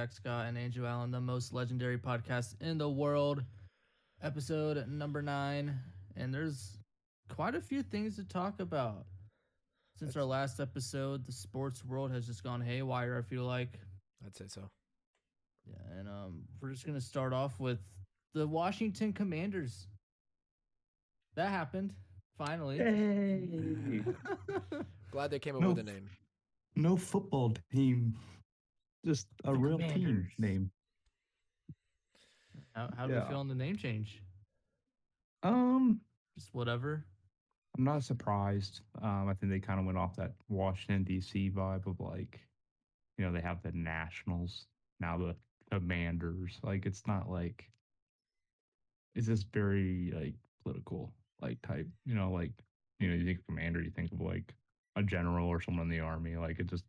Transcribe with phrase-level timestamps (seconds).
[0.00, 3.44] Jack Scott and Andrew Allen, the most legendary podcast in the world.
[4.22, 5.78] Episode number nine.
[6.16, 6.78] And there's
[7.28, 9.04] quite a few things to talk about.
[9.98, 13.78] Since our last episode, the sports world has just gone haywire, I feel like.
[14.24, 14.62] I'd say so.
[15.68, 17.80] Yeah, and um, we're just gonna start off with
[18.32, 19.86] the Washington Commanders.
[21.36, 21.92] That happened
[22.38, 22.78] finally.
[22.78, 24.00] Hey.
[25.10, 25.68] Glad they came up No.
[25.68, 26.08] with a name.
[26.74, 28.16] no football team,
[29.04, 30.70] just a The real team name.
[32.74, 33.20] How, how do Yeah.
[33.20, 34.22] we feel on the name change?
[35.42, 36.00] Um,
[36.36, 37.04] Just whatever.
[37.76, 38.80] I'm not surprised.
[39.00, 41.50] Um, I think they kind of went off that Washington D.C.
[41.50, 42.40] vibe of like,
[43.18, 44.66] you know, they have the Nationals
[45.00, 45.36] now, the
[45.70, 46.58] Commanders.
[46.62, 47.70] Like, it's not like
[49.14, 51.86] it's just very like political, like type.
[52.04, 52.52] You know, like
[52.98, 54.54] you know, you think of commander, you think of like
[54.96, 56.36] a general or someone in the army.
[56.36, 56.84] Like, it just,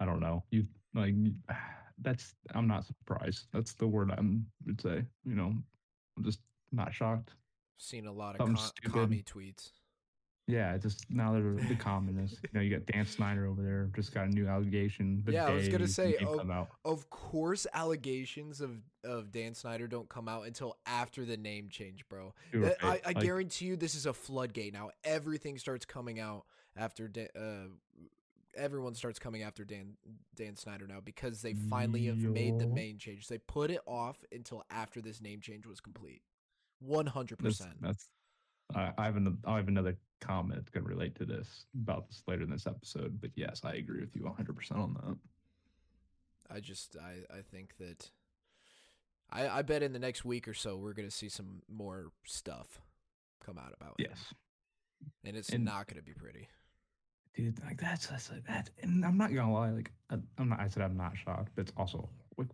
[0.00, 0.44] I don't know.
[0.50, 1.14] You like
[2.00, 2.34] that's.
[2.54, 3.46] I'm not surprised.
[3.52, 5.04] That's the word I'm would say.
[5.24, 5.52] You know,
[6.16, 6.40] I'm just
[6.72, 7.34] not shocked.
[7.78, 8.92] Seen a lot of com- stupid.
[8.92, 9.70] commie tweets.
[10.48, 12.40] Yeah, just now they're the communists.
[12.42, 15.22] You know, you got Dan Snyder over there, just got a new allegation.
[15.28, 16.68] Yeah, I was gonna say, out.
[16.84, 18.72] Of course, allegations of,
[19.04, 22.34] of Dan Snyder don't come out until after the name change, bro.
[22.52, 24.90] You're I, I like- guarantee you, this is a floodgate now.
[25.04, 26.44] Everything starts coming out
[26.76, 27.68] after Dan, uh,
[28.56, 29.96] everyone starts coming after Dan
[30.34, 33.28] Dan Snyder now because they finally have made the main change.
[33.28, 36.22] They put it off until after this name change was complete.
[36.80, 37.74] One hundred percent.
[37.80, 38.08] that's
[38.74, 42.22] I I have an, I have another comment going to relate to this about this
[42.26, 43.20] later in this episode.
[43.20, 45.16] But yes, I agree with you 100 percent on that.
[46.54, 48.10] I just I, I think that
[49.30, 52.80] I I bet in the next week or so we're gonna see some more stuff
[53.44, 54.06] come out about it.
[54.08, 54.32] Yes,
[55.24, 56.48] And it's And- not gonna be pretty.
[57.34, 58.70] Dude, like that's that's like that.
[58.82, 60.60] And I'm not gonna lie, like I, I'm not.
[60.60, 62.48] I said I'm not shocked, but it's also like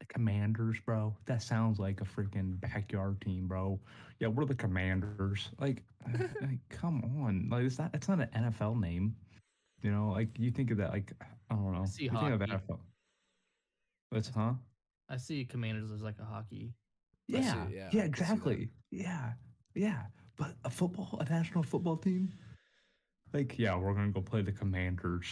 [0.00, 1.16] the Commanders, bro.
[1.26, 3.80] That sounds like a freaking backyard team, bro.
[4.20, 5.48] Yeah, we're the Commanders.
[5.60, 7.90] Like, uh, like come on, like it's not.
[7.94, 9.14] It's not an NFL name.
[9.82, 10.90] You know, like you think of that.
[10.90, 11.12] Like
[11.50, 11.84] I don't know.
[11.86, 12.40] see you think of.
[12.40, 12.78] NFL.
[14.12, 14.52] That's huh?
[15.08, 16.72] I see Commanders as like a hockey.
[17.34, 18.06] I see- Yeah, yeah, I can yeah, see that.
[18.06, 18.68] exactly.
[18.90, 19.32] Yeah,
[19.74, 20.02] yeah.
[20.36, 22.32] But a football, a national football team,
[23.34, 25.26] like, yeah, we're gonna go play the Commanders.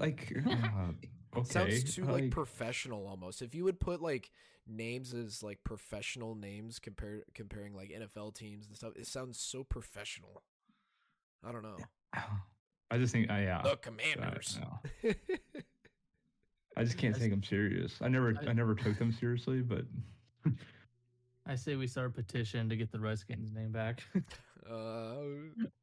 [0.00, 3.42] Like, uh, okay, Sounds too like like, professional almost.
[3.42, 4.30] If you would put like
[4.66, 9.62] names as like professional names compare comparing like NFL teams and stuff, it sounds so
[9.62, 10.42] professional.
[11.46, 11.76] I don't know.
[12.90, 14.58] I just think, uh, yeah, The uh, Commanders.
[14.60, 15.10] no.
[16.76, 17.96] I just can't I take them serious.
[18.00, 19.84] I never, I- I never took them seriously, but
[21.46, 24.02] I say we start a petition to get the Redskins name back.
[24.70, 25.14] uh,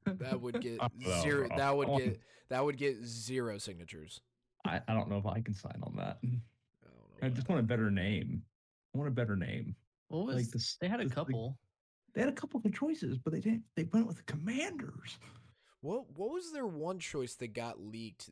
[0.13, 1.47] that would get I don't know, zero.
[1.55, 2.19] That would get
[2.49, 4.21] that would get zero signatures.
[4.65, 6.17] I, I don't know if I can sign on that.
[6.23, 7.27] I don't know.
[7.27, 8.43] I just want a better name.
[8.93, 9.75] I want a better name.
[10.09, 11.57] what was Like this, they had a this- like, couple.
[12.13, 13.63] they had a couple of choices, but they didn't.
[13.75, 15.17] They went with the Commanders.
[15.81, 18.29] What what was their one choice that got leaked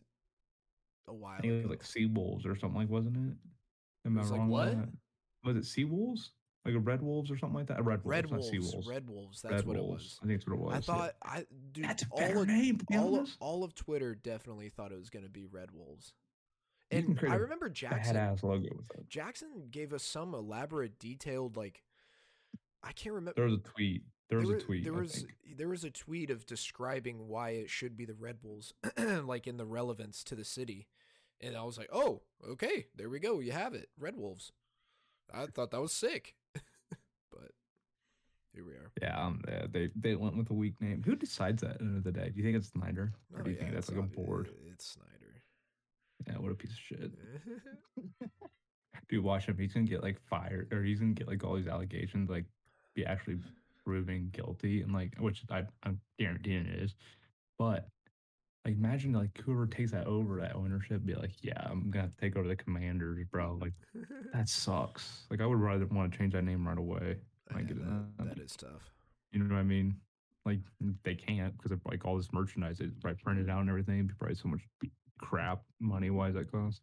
[1.07, 1.69] a while I think it ago?
[1.69, 3.37] was like Sea Wolves or something like, wasn't it?
[4.05, 4.47] Am I was like wrong?
[4.51, 4.75] on what?
[5.45, 6.31] Was it Sea Wolves?
[6.73, 7.79] Like a Red Wolves or something like that?
[7.79, 8.49] A Red Wolves, Red Wolves.
[8.49, 8.87] Sea Wolves.
[8.87, 9.41] Red Wolves.
[9.41, 9.89] That's Red what Wolves.
[9.89, 10.19] it was.
[10.21, 10.73] I think that's what it was.
[10.73, 10.99] I yeah.
[10.99, 12.79] thought I dude that's a all of, name.
[12.93, 16.13] All of, all of Twitter definitely thought it was going to be Red Wolves.
[16.91, 19.09] And I remember Jackson Badass logo with it.
[19.09, 21.83] Jackson gave us some elaborate detailed like
[22.83, 24.03] I can't remember There was a tweet.
[24.29, 24.83] There was there a tweet.
[24.83, 25.57] There I was think.
[25.57, 29.57] there was a tweet of describing why it should be the Red Bulls, like in
[29.57, 30.87] the relevance to the city,
[31.41, 34.51] and I was like, oh, okay, there we go, you have it, Red Wolves.
[35.33, 36.35] I thought that was sick,
[38.59, 38.91] here we are.
[39.01, 41.01] Yeah, um, yeah, they they went with a weak name.
[41.05, 42.29] Who decides that at the end of the day?
[42.29, 44.49] Do you think it's Snyder, or Oh, do you yeah, think that's like a board?
[44.71, 45.43] It's Snyder.
[46.27, 47.11] Yeah, what a piece of shit.
[49.09, 49.57] Dude, watch him.
[49.57, 52.45] He's gonna get like fired, or he's gonna get like all these allegations, like
[52.95, 53.37] be actually
[53.83, 56.95] proven guilty, and like which I I'm guaranteeing it is.
[57.57, 57.87] But
[58.65, 62.15] like, imagine like whoever takes that over that ownership, be like, yeah, I'm gonna have
[62.15, 63.57] to take over the Commanders, bro.
[63.59, 63.73] Like
[64.33, 65.23] that sucks.
[65.31, 67.17] Like I would rather want to change that name right away.
[67.55, 67.83] I get it.
[68.17, 68.91] that, that is tough.
[69.31, 69.95] You know what I mean?
[70.45, 70.59] Like
[71.03, 73.95] they can't because of like all this merchandise is probably printed out and everything.
[73.95, 74.61] It'd be probably so much
[75.19, 76.81] crap money wise that costs.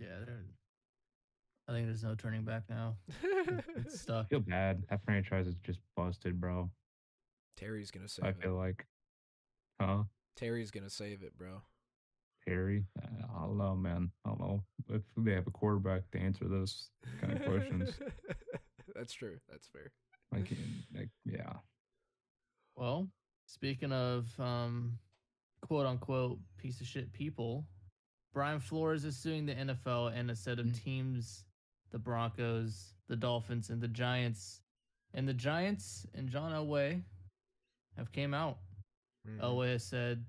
[0.00, 0.44] Yeah, they're-
[1.66, 2.96] I think there's no turning back now.
[3.22, 4.28] It's I stuck.
[4.28, 4.82] feel bad.
[4.90, 6.70] That franchise is just busted, bro.
[7.56, 8.42] Terry's gonna save I it.
[8.42, 8.84] feel like,
[9.80, 10.02] huh?
[10.36, 11.62] Terry's gonna save it, bro.
[12.46, 12.84] Perry?
[13.02, 14.10] Uh, I don't know, man.
[14.26, 16.90] I don't know if they have a quarterback to answer those
[17.20, 17.98] kind of questions.
[18.94, 19.38] That's true.
[19.50, 19.90] That's fair.
[20.32, 20.50] Like,
[20.94, 21.52] like, yeah.
[22.76, 23.08] Well,
[23.46, 24.98] speaking of um,
[25.62, 27.66] quote unquote piece of shit people,
[28.32, 30.82] Brian Flores is suing the NFL and a set of Mm.
[30.82, 31.44] teams,
[31.90, 34.60] the Broncos, the Dolphins, and the Giants.
[35.12, 37.00] And the Giants and John Elway
[37.96, 38.58] have came out.
[39.26, 39.38] Mhm.
[39.38, 40.24] Elway has said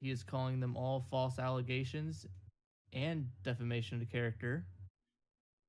[0.00, 2.26] he is calling them all false allegations
[2.92, 4.66] and defamation of character.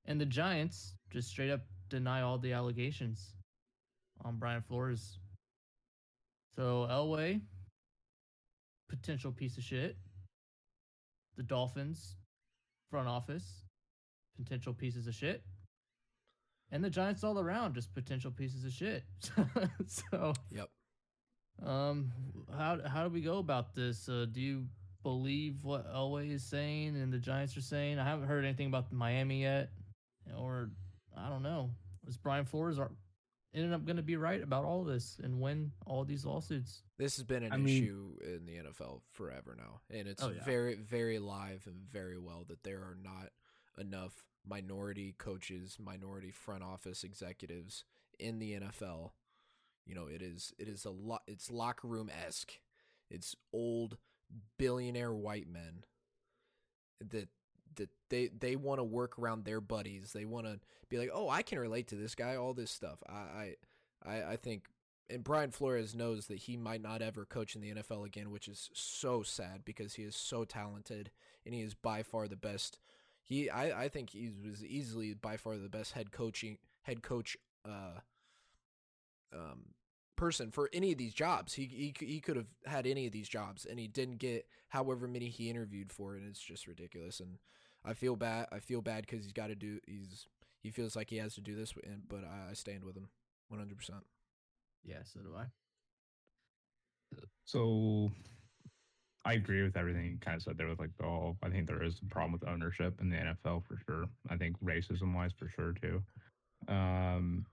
[0.05, 3.33] And the Giants just straight up deny all the allegations
[4.23, 5.19] on Brian Flores.
[6.55, 7.41] So Elway,
[8.89, 9.97] potential piece of shit.
[11.37, 12.15] The Dolphins,
[12.89, 13.63] front office,
[14.37, 15.43] potential pieces of shit.
[16.71, 19.03] And the Giants all around, just potential pieces of shit.
[19.85, 20.69] so Yep.
[21.63, 22.11] um,
[22.57, 24.07] how how do we go about this?
[24.09, 24.65] Uh, do you
[25.03, 27.99] believe what Elway is saying and the Giants are saying?
[27.99, 29.69] I haven't heard anything about Miami yet,
[30.35, 30.71] or
[31.17, 31.71] I don't know.
[32.07, 32.91] Is Brian Flores are
[33.53, 36.81] ended up going to be right about all this and win all these lawsuits?
[36.97, 40.29] This has been an I mean- issue in the NFL forever now, and it's Oh,
[40.31, 40.43] yeah.
[40.43, 43.29] very, very live and very well that there are not
[43.77, 47.83] enough minority coaches, minority front office executives
[48.19, 49.11] in the NFL.
[49.85, 51.23] You know, it is it is a lot.
[51.27, 52.59] It's locker room esque.
[53.09, 53.97] It's old
[54.57, 55.85] billionaire white men
[56.99, 57.29] that
[57.77, 60.11] that they they want to work around their buddies.
[60.13, 62.35] They want to be like, oh, I can relate to this guy.
[62.35, 62.99] All this stuff.
[63.07, 63.55] I
[64.05, 64.65] I I, think
[65.09, 68.47] and Brian Flores knows that he might not ever coach in the NFL again, which
[68.47, 71.11] is so sad because he is so talented
[71.45, 72.79] and he is by far the best.
[73.23, 77.35] He, I, I think he was easily by far the best head coaching head coach,
[77.67, 77.99] uh,
[79.33, 79.65] um,
[80.15, 81.53] person for any of these jobs.
[81.53, 85.07] He, he, he could have had any of these jobs, and he didn't get however
[85.07, 87.19] many he interviewed for, and it's just ridiculous.
[87.19, 87.37] And
[87.85, 88.47] I feel bad.
[88.51, 89.79] I feel bad because he's got to do.
[89.87, 90.27] He's
[90.61, 91.73] he feels like he has to do this,
[92.07, 93.09] but I, I stand with him,
[93.49, 94.03] one hundred percent.
[94.83, 95.45] Yeah, so do I.
[97.45, 98.11] So
[99.23, 101.83] I agree with everything you kind of said there with like oh, I think there
[101.83, 104.05] is a problem with ownership in the NFL for sure.
[104.29, 106.01] I think racism wise for sure too.
[106.67, 107.45] Um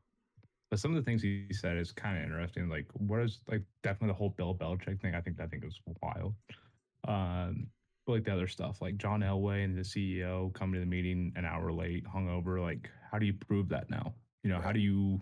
[0.71, 2.69] but some of the things he said is kind of interesting.
[2.69, 5.15] Like what is like definitely the whole Bill Belichick thing.
[5.15, 6.35] I think I think is wild.
[7.07, 7.69] Um
[8.07, 11.33] but like the other stuff, like John Elway and the CEO coming to the meeting
[11.37, 12.61] an hour late, hungover.
[12.61, 14.15] Like, how do you prove that now?
[14.43, 15.21] You know, how do you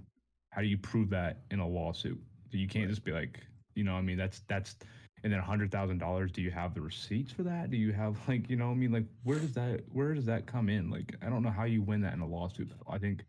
[0.51, 2.21] how do you prove that in a lawsuit?
[2.51, 2.91] You can't Right.
[2.91, 3.41] just be like,
[3.75, 4.77] you know, I mean, that's that's
[5.23, 6.33] and then a hundred thousand dollars.
[6.33, 7.71] Do you have the receipts for that?
[7.71, 10.47] Do you have like, you know, I mean, like, where does that where does that
[10.47, 10.91] come in?
[10.91, 12.73] Like, I don't know how you win that in a lawsuit.
[12.89, 13.25] I think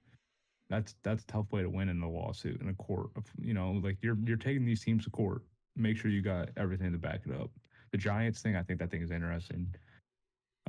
[0.69, 3.09] that's that's a tough way to win in a lawsuit in a court.
[3.17, 5.43] Of, you know, like you're you're taking these teams to court.
[5.75, 7.51] Make sure you got everything to back it up.
[7.91, 9.73] The Giants thing, I think that thing is interesting.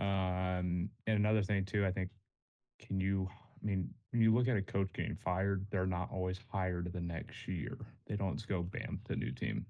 [0.01, 2.11] Um, and another thing too, I think,
[2.81, 3.29] can you?
[3.31, 7.01] I mean, when you look at a coach getting fired, they're not always hired the
[7.01, 7.79] next year.
[8.07, 9.65] They don't just go bam to a new team,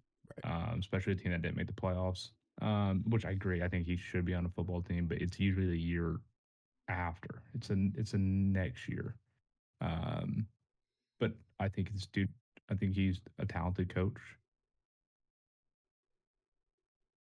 [0.44, 2.31] um, especially a team that didn't make the playoffs.
[2.60, 3.62] Um, which I agree.
[3.62, 6.20] I think he should be on a football team, but it's usually the year
[6.88, 7.43] after.
[7.55, 9.16] It's a it's a next year.
[9.81, 10.46] Um,
[11.19, 12.28] but I think this dude.
[12.70, 14.16] I think he's a talented coach.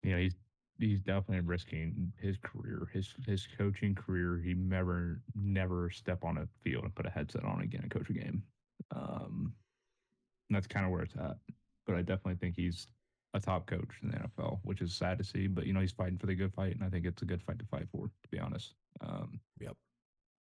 [0.06, 0.36] You know, he's
[0.78, 4.40] he's definitely risking his career, his his coaching career.
[4.42, 8.08] He never never step on a field and put a headset on again and coach
[8.08, 8.44] a game.
[8.94, 9.52] Um,
[10.48, 11.38] and that's kind of where it's at.
[11.86, 12.86] But I definitely think he's
[13.34, 15.48] a top coach in the NFL, which is sad to see.
[15.48, 17.42] But you know, he's fighting for the good fight, and I think it's a good
[17.42, 18.06] fight to fight for.
[18.06, 19.76] To be honest, um, Yep.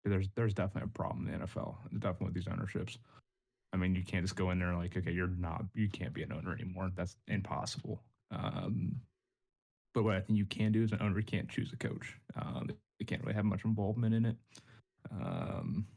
[0.04, 3.00] There's there's definitely a problem in the NFL, definitely with these ownerships.
[3.74, 6.14] I mean, you can't just go in there and like, okay, you're not, you can't
[6.14, 6.92] be an owner anymore.
[6.96, 8.02] That's impossible.
[8.32, 9.02] Um,
[9.96, 12.20] but what I think you can do is an owner can't choose a coach.
[12.36, 14.36] Um, they can't really have much involvement in it.
[15.10, 15.88] Um,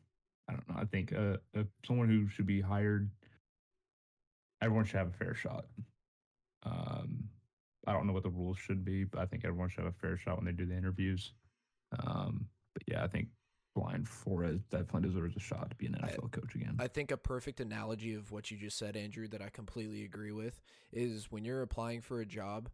[0.48, 0.76] I don't know.
[0.78, 3.10] I think uh, uh, someone who should be hired,
[4.62, 5.66] everyone should have a fair shot.
[6.64, 7.24] Um,
[7.86, 10.00] I don't know what the rules should be, but I think everyone should have a
[10.00, 11.32] fair shot when they do the interviews.
[11.98, 13.28] Um, but yeah, I think
[13.74, 16.76] Brian Flores definitely deserves a shot to be an I- NFL coach again.
[16.78, 20.32] I think a perfect analogy of what you just said, Andrew, that I completely agree
[20.32, 20.60] with,
[20.92, 22.68] is when you're applying for a job,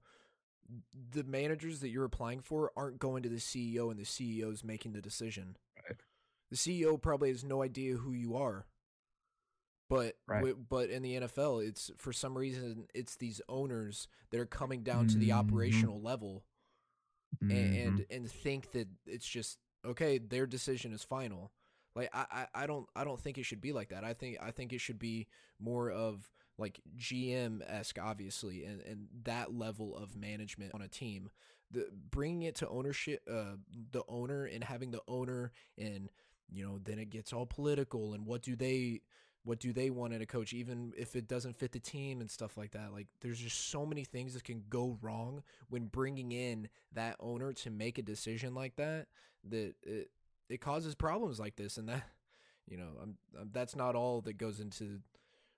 [1.12, 4.92] the managers that you're applying for aren't going to the CEO and the CEO's making
[4.92, 5.56] the decision.
[5.88, 5.98] Right.
[6.50, 8.66] The CEO probably has no idea who you are.
[9.90, 10.40] But Right.
[10.40, 14.82] wi- but in the NFL, it's for some reason it's these owners that are coming
[14.82, 15.36] down to the Mhm.
[15.36, 16.44] operational level
[17.40, 17.86] and, Mhm.
[17.86, 21.52] and and think that it's just okay their decision is final
[21.96, 24.38] like I, I i don't i don't think it should be like that i think
[24.40, 25.26] i think it should be
[25.58, 31.28] more of like gm-esque obviously and and that level of management on a team
[31.70, 33.56] the bringing it to ownership uh
[33.92, 36.10] the owner and having the owner and
[36.50, 39.00] you know then it gets all political and what do they
[39.46, 42.30] What do they want in a coach, even if it doesn't fit the team and
[42.30, 42.92] stuff like that?
[42.94, 47.52] Like, there's just so many things that can go wrong when bringing in that owner
[47.52, 49.08] to make a decision like that.
[49.50, 50.10] That it
[50.48, 52.04] it causes problems like this, and that
[52.66, 55.02] you know, I'm, I'm that's not all that goes into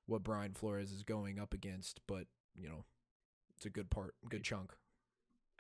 [0.07, 2.85] what Brian Flores is going up against, but you know,
[3.57, 4.73] it's a good part, good chunk.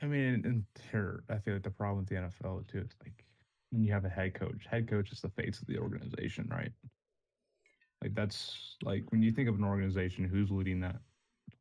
[0.02, 3.24] I mean, and here I feel like the problem with the NFL too is like
[3.70, 6.72] when you have a head coach, head coach is the face of the organization, right?
[8.02, 10.96] Like that's like when you think of an organization who's leading that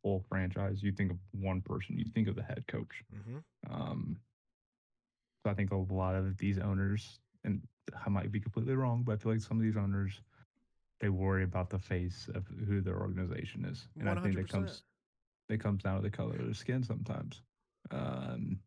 [0.03, 3.03] whole franchise, you think of one person, you think of the head coach.
[3.13, 3.73] Mm-hmm.
[3.73, 4.17] Um,
[5.43, 7.61] so I think a lot of these owners, and
[8.05, 10.21] I might be completely wrong, but I feel like some of these owners,
[11.01, 14.83] they worry about the face of who their organization is, and I think that comes,
[15.49, 17.41] it comes down to the color of their skin sometimes.
[17.91, 18.59] Um,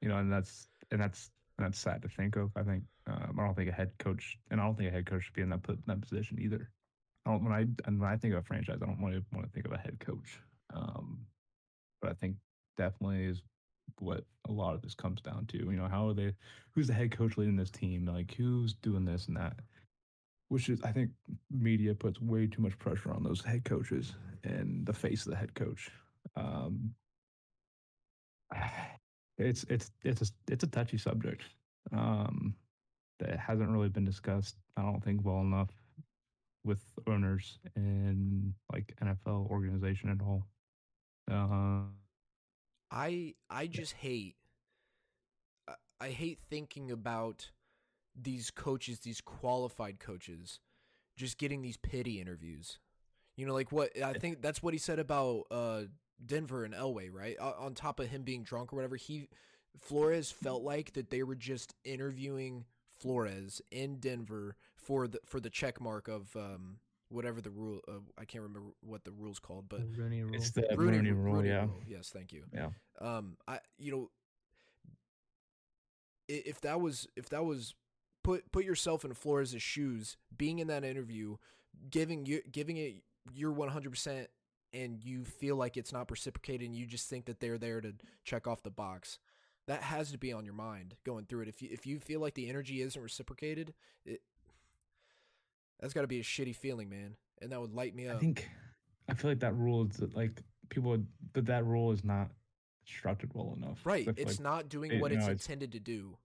[0.00, 2.50] you know, and that's and that's that's sad to think of.
[2.56, 5.06] I think um, I don't think a head coach, and I don't think a head
[5.06, 6.70] coach should be in that put in that position either.
[7.26, 9.22] I don't when I and when I think of a franchise, I don't want to
[9.32, 10.40] want to think of a head coach.
[10.74, 11.26] Um,
[12.00, 12.36] but I think
[12.78, 13.42] definitely is
[13.98, 15.58] what a lot of this comes down to.
[15.58, 16.32] You know, how are they?
[16.74, 18.06] Who's the head coach leading this team?
[18.06, 19.60] Like who's doing this and that?
[20.50, 21.10] Which is, I think,
[21.50, 24.14] media puts way too much pressure on those head coaches
[24.44, 25.90] and the face of the head coach.
[26.36, 26.92] Um,
[29.38, 31.44] it's it's it's a it's a touchy subject
[31.92, 32.54] um,
[33.20, 34.56] that hasn't really been discussed.
[34.76, 35.70] I don't think well enough
[36.64, 40.46] with owners and like NFL organization at all.
[41.30, 41.82] Uh,
[42.90, 44.36] I I just hate
[45.68, 47.50] I- I hate thinking about
[48.20, 50.60] these coaches, these qualified coaches,
[51.16, 52.78] just getting these pity interviews.
[53.36, 55.82] You know, like what I think that's what he said about uh,
[56.24, 57.36] Denver and Elway, right?
[57.40, 59.28] O- on top of him being drunk or whatever, he
[59.78, 62.64] Flores felt like that they were just interviewing
[62.98, 67.80] Flores in Denver for the for the check mark of um, whatever the rule.
[67.88, 70.34] Uh, I can't remember what the rule's called, but Rooney rule.
[70.34, 71.60] it's the Rooney, Rooney ru- rule, Rooney yeah.
[71.62, 71.82] rule.
[71.86, 72.44] Yes, thank you.
[72.52, 72.68] Yeah.
[73.00, 74.10] Um, I you know,
[76.28, 77.74] if that was if that was
[78.22, 81.36] put put yourself in Flores' shoes, being in that interview,
[81.90, 84.28] giving you giving it your one hundred percent,
[84.72, 87.94] and you feel like it's not reciprocated, and you just think that they're there to
[88.24, 89.18] check off the box.
[89.66, 91.48] That has to be on your mind going through it.
[91.48, 93.74] If you if you feel like the energy isn't reciprocated,
[94.04, 94.20] it
[95.78, 98.16] that's got to be a shitty feeling, man, and that would light me up.
[98.16, 98.48] I think
[99.08, 100.98] I feel like that rule is that, like people,
[101.32, 102.30] but that rule is not
[102.84, 103.78] structured well enough.
[103.84, 106.16] right, it's like, not doing it- what no, it's- intended to do.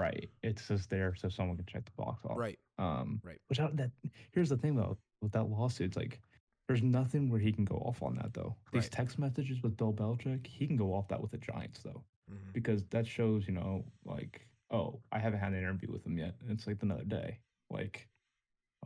[0.00, 0.28] Right.
[0.42, 2.36] It's just there so someone can check the box off.
[2.38, 2.58] Right.
[2.78, 3.40] Um, Right.
[3.48, 3.90] Which I, that
[4.32, 6.20] here's the thing though with that lawsuit, it's like
[6.66, 8.56] there's nothing where he can go off on that though.
[8.72, 8.90] These Right.
[8.92, 12.52] text messages with Bill Belichick, he can go off that with the Giants though, Mhm.
[12.52, 16.34] because that shows you know like oh I haven't had an interview with him yet.
[16.40, 17.38] And it's like another day.
[17.70, 18.08] Like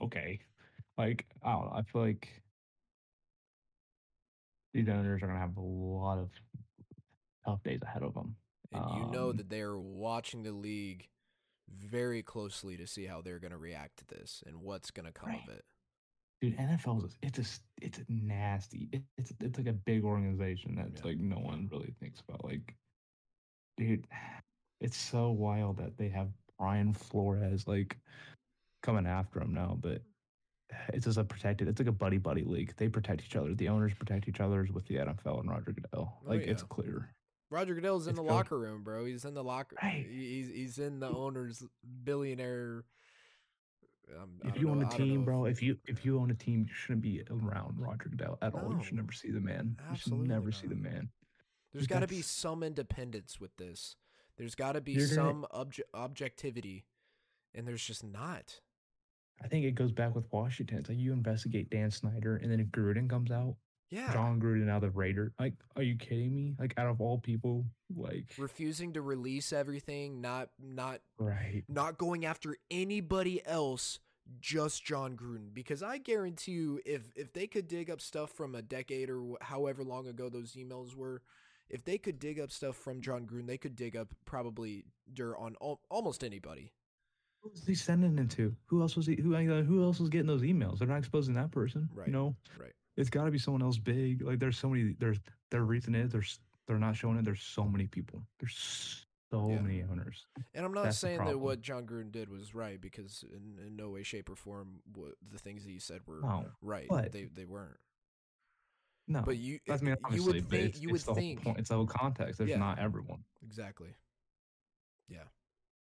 [0.02, 0.40] okay,
[0.99, 1.73] like I don't know.
[1.73, 2.42] I feel like
[4.73, 6.30] these owners are gonna have a lot of
[7.44, 8.35] tough days ahead of them.
[8.75, 11.09] And you know Um, that they're watching the league
[11.69, 15.12] very closely to see how they're going to react to this and what's going to
[15.12, 15.43] come Right.
[15.49, 15.64] of it.
[16.40, 18.88] Dude, NFL is it's a it's a nasty.
[18.93, 21.07] It, it's it's like a big organization that's Yeah.
[21.09, 22.45] like no one really thinks about.
[22.45, 22.75] Like,
[23.78, 24.07] dude,
[24.81, 26.28] it's so wild that they have
[26.59, 27.97] Brian Flores like
[28.83, 30.02] coming after him now, but
[30.93, 31.66] it's just a protected.
[31.69, 32.75] It's like a buddy buddy league.
[32.76, 33.54] They protect each other.
[33.54, 36.21] The owners protect each other with the NFL and Roger Goodell.
[36.23, 37.14] Oh, Like it's clear.
[37.54, 39.04] Roger Goodell's in It's the locker room, bro.
[39.04, 39.76] He's in the locker.
[39.80, 40.04] Right.
[40.11, 41.62] He's he's in the owner's
[42.02, 42.84] billionaire.
[44.20, 46.18] Um, If you own know- a I don't team, if- bro, if you if you
[46.18, 48.75] own a team, you shouldn't be around Roger Goodell at all.
[48.76, 49.76] You should never see the man.
[49.90, 51.11] You should never see the man.
[51.73, 53.96] There's got to be some independence with this.
[54.37, 56.84] There's got to be some obje- objectivity,
[57.54, 58.61] and there's just not.
[59.42, 60.78] I think it goes back with Washington.
[60.78, 63.56] It's like you investigate Dan Snyder, and then Gruden comes out.
[63.94, 65.32] Yeah, Jon Gruden out of the Raider.
[65.38, 66.54] Like, are you kidding me?
[66.58, 71.62] Like, out of all people, like, refusing to release everything, not not right?
[71.68, 74.00] not going after anybody else,
[74.40, 75.54] just Jon Gruden.
[75.54, 79.36] Because I guarantee you, if if they could dig up stuff from a decade or
[79.40, 81.22] however long ago those emails were,
[81.68, 85.36] if they could dig up stuff from Jon Gruden, they could dig up probably dirt
[85.38, 86.72] on al- almost anybody.
[87.42, 88.56] Who was he sending it to?
[88.66, 89.16] Who else was he?
[89.16, 90.78] Who uh, who else was getting those emails?
[90.78, 92.06] They're not exposing that person, Right.
[92.08, 92.72] You know, Right.
[92.96, 94.22] It's got to be someone else big.
[94.22, 94.94] Like, there's so many.
[94.98, 95.18] There's
[95.50, 97.24] the reason is there's they're not showing it.
[97.24, 98.22] There's so many people.
[98.38, 99.60] There's so Yeah.
[99.60, 100.26] many owners.
[100.54, 103.76] And I'm not That's saying that what Jon Gruden did was right because in, in
[103.76, 106.88] no way, shape, or form what the things that you said were No, right.
[107.10, 107.76] They they weren't.
[109.08, 109.22] no.
[109.22, 111.36] But you I mean, you obviously, would but think it's, you would it's the whole
[111.36, 111.58] point.
[111.58, 112.38] It's the whole context.
[112.38, 112.58] There's Yeah.
[112.58, 113.24] not everyone.
[113.44, 113.94] Exactly.
[115.08, 115.24] Yeah.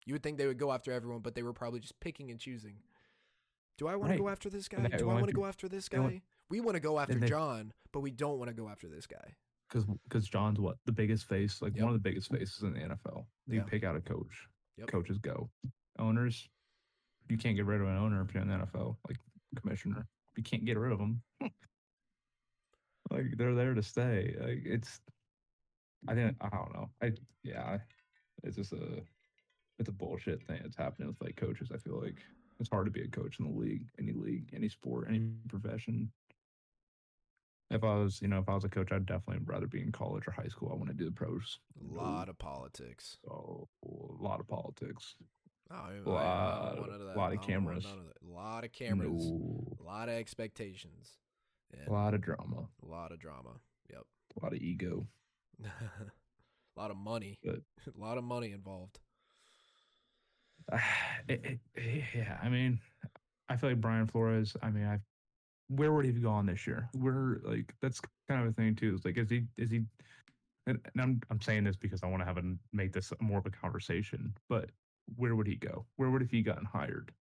[0.06, 2.40] You would think they would go after everyone, but they were probably just picking and
[2.40, 2.78] choosing.
[3.78, 4.88] Do I want to go after this guy?
[4.88, 6.22] Do I want to go after this guy?
[6.50, 9.06] We want to go after they- John, but we don't want to go after this
[9.08, 9.36] guy.
[9.70, 11.84] because because John's what the biggest face, like Yep.
[11.84, 13.28] one of the biggest faces in the NFL.
[13.46, 13.64] You Yeah.
[13.66, 14.88] pick out a coach, Yep.
[14.88, 15.52] coaches go.
[16.00, 16.50] Owners,
[17.30, 19.18] you can't get rid of an owner if you're in the NFL, like
[19.56, 20.08] commissioner.
[20.36, 21.22] You can't get rid of them.
[23.12, 24.36] like they're there to stay.
[24.40, 25.02] Like it's,
[26.08, 26.90] I think I don't know.
[27.02, 27.14] I
[27.44, 27.80] yeah,
[28.44, 29.04] it's just a
[29.78, 31.72] it's a bullshit thing that's happening with like coaches.
[31.72, 32.24] I feel like
[32.60, 36.12] it's hard to be a coach in the league, any league, any sport, any profession
[37.72, 39.92] if I was, you know, if I was a coach, I'd definitely rather be in
[39.92, 40.70] college or high school.
[40.72, 41.60] I want to do the pros.
[41.80, 43.18] A lot of politics.
[43.26, 45.16] So a lot of politics.
[45.72, 47.86] Oh, I, Lot- of lot of I don't want cameras.
[47.86, 47.92] of.
[48.28, 49.12] A lot of cameras.
[49.30, 51.12] No, A lot of expectations.
[51.72, 51.88] Yeah.
[51.88, 53.52] a lot of drama, A lot of drama.
[53.92, 54.02] Yep.
[54.42, 55.06] a lot of ego.
[55.64, 55.70] a
[56.80, 57.38] lot of money.
[57.44, 57.62] But-
[57.96, 59.00] a lot of money involved.
[61.28, 62.80] It- it- it- yeah, I mean,
[63.48, 64.56] I feel like Brian Flores.
[64.64, 65.00] I mean, I
[65.70, 66.90] where would he have gone this year?
[66.94, 68.96] Where like that's kind of a thing too.
[68.96, 69.84] It's like is he is he?
[70.68, 73.40] And, and I'm I'm saying this because I want to have a make this more
[73.40, 74.34] of a conversation.
[74.50, 74.72] But
[75.16, 75.86] where would he go?
[75.96, 77.12] Where would if he gotten hired?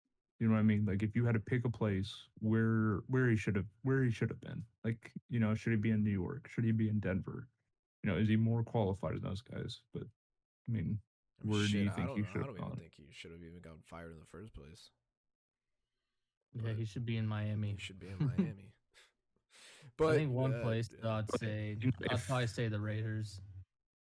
[0.41, 0.87] You know what I mean?
[0.87, 4.11] Like if you had to pick a place where where he should have where he
[4.11, 4.63] should have been.
[4.85, 6.49] Like you know, should he be in New York?
[6.49, 7.49] Should he be in Denver?
[8.03, 9.81] You know, is he more qualified than those guys?
[9.93, 10.99] But I mean,
[11.43, 12.29] where do Shit, you I think don't he know.
[12.29, 12.77] I don't have even gone?
[12.79, 14.91] think he should have even gotten fired in the first place.
[16.55, 17.73] Yeah, he should be in Miami.
[17.73, 18.73] He should be in Miami.
[19.99, 21.77] but I think one uh, place I'd but say
[22.11, 23.41] I'd probably say the Raiders.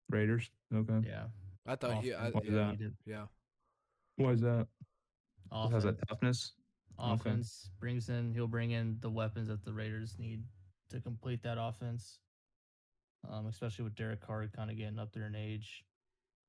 [0.10, 0.50] Raiders.
[0.74, 1.08] Okay.
[1.08, 1.26] Yeah.
[1.68, 2.14] I thought he.
[2.14, 2.94] I, Offense, yeah, that?
[3.06, 3.26] yeah.
[4.18, 4.68] Why is that?
[5.52, 6.54] Offense, Has that toughness?
[7.02, 7.14] Okay.
[7.14, 10.44] offense brings in he'll bring in the weapons that the Raiders need
[10.90, 12.20] to complete that offense.
[13.30, 15.84] Um, especially with Derek Carr kind of getting up there in age.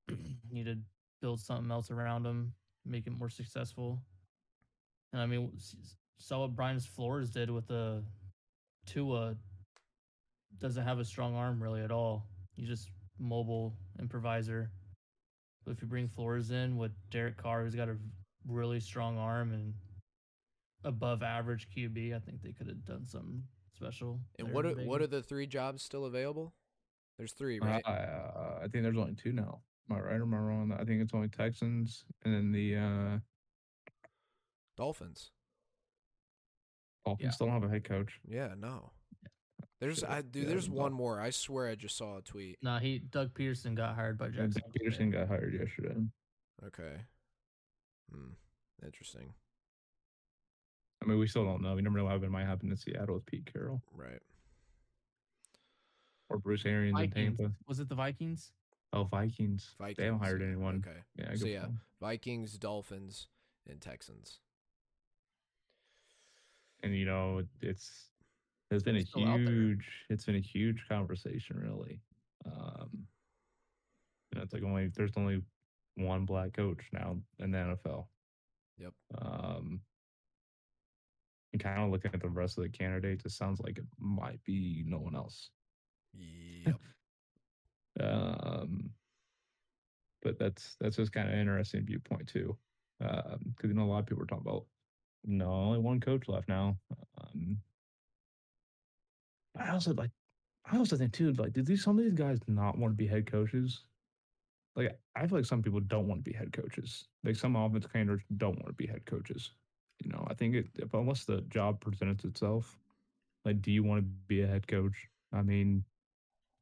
[0.51, 0.79] need to
[1.21, 2.53] build something else around him,
[2.85, 4.01] make it more successful.
[5.13, 8.03] And I mean, s- s- saw what Brian Flores did with the
[8.87, 9.37] Tua.
[10.59, 12.27] Doesn't have a strong arm really at all.
[12.55, 14.71] He's just mobile improviser.
[15.65, 17.97] But if you bring Flores in with Derek Carr, who's got a
[18.47, 19.75] really strong arm and
[20.85, 23.43] above average QB, I think they could have done something
[23.75, 24.21] special.
[24.39, 26.55] And what are, what are the three jobs still available?
[27.19, 27.83] There's three, right?
[27.87, 29.61] Uh, I think there's only two now.
[29.91, 30.73] Am I right or am I wrong?
[30.73, 33.19] I think it's only Texans and then the uh,
[34.81, 35.31] Dolphins.
[37.05, 37.31] Dolphins Yeah.
[37.33, 38.19] still don't have a head coach.
[38.27, 38.93] Yeah, no.
[39.79, 40.45] There's Yeah, I dude.
[40.45, 41.21] yeah, There's one more.
[41.21, 42.63] I swear I just saw a tweet.
[42.63, 44.63] Nah, he Doug Pederson got hired by Jackson.
[44.63, 45.97] Doug Pederson got hired yesterday.
[46.65, 47.05] Okay.
[48.11, 48.31] Hmm.
[48.83, 49.35] Interesting.
[51.03, 51.75] I mean, we still don't know.
[51.75, 54.23] We never know what might happen in Seattle with Pete Carroll Right.
[56.31, 57.53] or Bruce Arians in Tampa.
[57.67, 58.53] Was it the Vikings?
[58.95, 59.75] Oh, Vikings.
[59.79, 59.97] Vikings.
[59.99, 60.77] They haven't hired anyone.
[60.87, 61.01] Okay.
[61.17, 61.81] Yeah, So yeah, for 'em.
[62.01, 63.29] Vikings, Dolphins,
[63.67, 64.41] and Texans.
[66.83, 68.13] And you know it's
[68.71, 69.55] it's been a out there.
[69.55, 72.03] huge it's been a huge conversation really
[72.47, 73.07] um
[74.33, 75.43] you know, it's like only there's only
[75.95, 78.11] one black coach now in the NFL
[78.79, 78.95] Yep.
[79.19, 79.83] um
[81.53, 84.43] and kind of looking at the rest of the candidates it sounds like it might
[84.45, 85.51] be no one else
[86.65, 86.81] Yep.
[88.01, 88.95] um
[90.23, 92.59] but that's that's just kind of interesting viewpoint too
[93.01, 94.67] um because you know a lot of people are talking about
[95.25, 96.77] no only one coach left now
[97.21, 97.59] um
[99.59, 100.11] i also like
[100.71, 103.07] i also think too like do these some of these guys not want to be
[103.07, 103.85] head coaches
[104.77, 107.87] like i feel like some people don't want to be head coaches like some offense
[107.87, 109.53] coordinators don't want to be head coaches
[110.03, 112.79] you know i think it if unless the job presents itself
[113.45, 115.85] like do you want to be a head coach i mean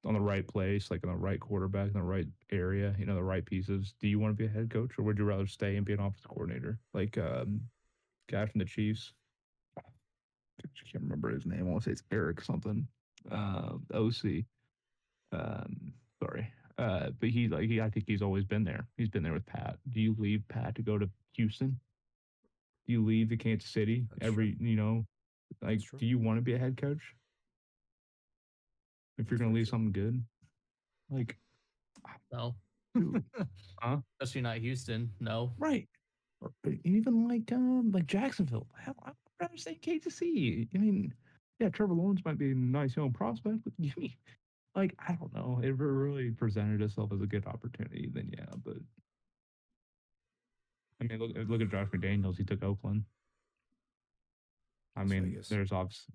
[0.05, 3.14] on the right place, like on the right quarterback, in the right area, you know,
[3.14, 3.94] the right pieces.
[4.01, 5.92] Do you want to be a head coach or would you rather stay and be
[5.92, 6.79] an offensive coordinator?
[6.94, 7.61] Like um
[8.31, 9.12] guy from the Chiefs.
[9.79, 11.61] I can't remember his name.
[11.61, 12.87] I want to say it's Eric something.
[13.31, 14.45] Uh, OC.
[15.33, 16.51] Um, sorry.
[16.79, 18.87] Uh, but he like he, I think he's always been there.
[18.97, 19.77] He's been there with Pat.
[19.91, 21.79] Do you leave Pat to go to Houston?
[22.87, 24.29] Do you leave the Kansas City That's true.
[24.29, 25.05] every you know?
[25.62, 27.03] Like, do you want to be a head coach?
[29.19, 29.71] If you're gonna leave true.
[29.71, 30.23] something good,
[31.11, 31.37] like
[32.33, 32.55] No.
[32.95, 33.25] Dude.
[33.81, 33.99] Huh?
[34.21, 35.11] Especially not Houston.
[35.21, 35.53] No.
[35.59, 35.88] right,
[36.40, 36.53] or
[36.85, 38.66] even like um like Jacksonville.
[38.79, 40.68] Hell, I would rather say KC.
[40.74, 41.14] I mean,
[41.59, 44.16] yeah, Trevor Lawrence might be a nice young prospect, but give me
[44.74, 45.61] like I don't know.
[45.62, 48.46] If it really presented itself as a good opportunity, then yeah.
[48.64, 48.77] But
[51.01, 52.37] I mean, look look at Josh McDaniels.
[52.37, 53.05] He took Oakland.
[54.96, 55.48] I Las mean, Vegas.
[55.48, 56.14] there's obviously.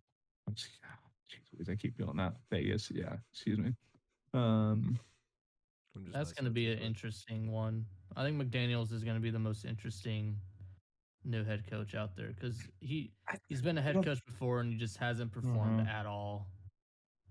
[0.52, 2.34] Jeez, I keep doing that.
[2.52, 3.16] Vegas, yeah.
[3.32, 3.74] Excuse me.
[4.34, 5.00] Um,
[6.12, 7.86] That's going to be an interesting one.
[8.16, 10.38] I think McDaniels is going to be the most interesting
[11.26, 13.12] new head coach out there because he
[13.48, 15.88] he's been a head coach before and he just hasn't performed Mhm.
[15.88, 16.48] at all.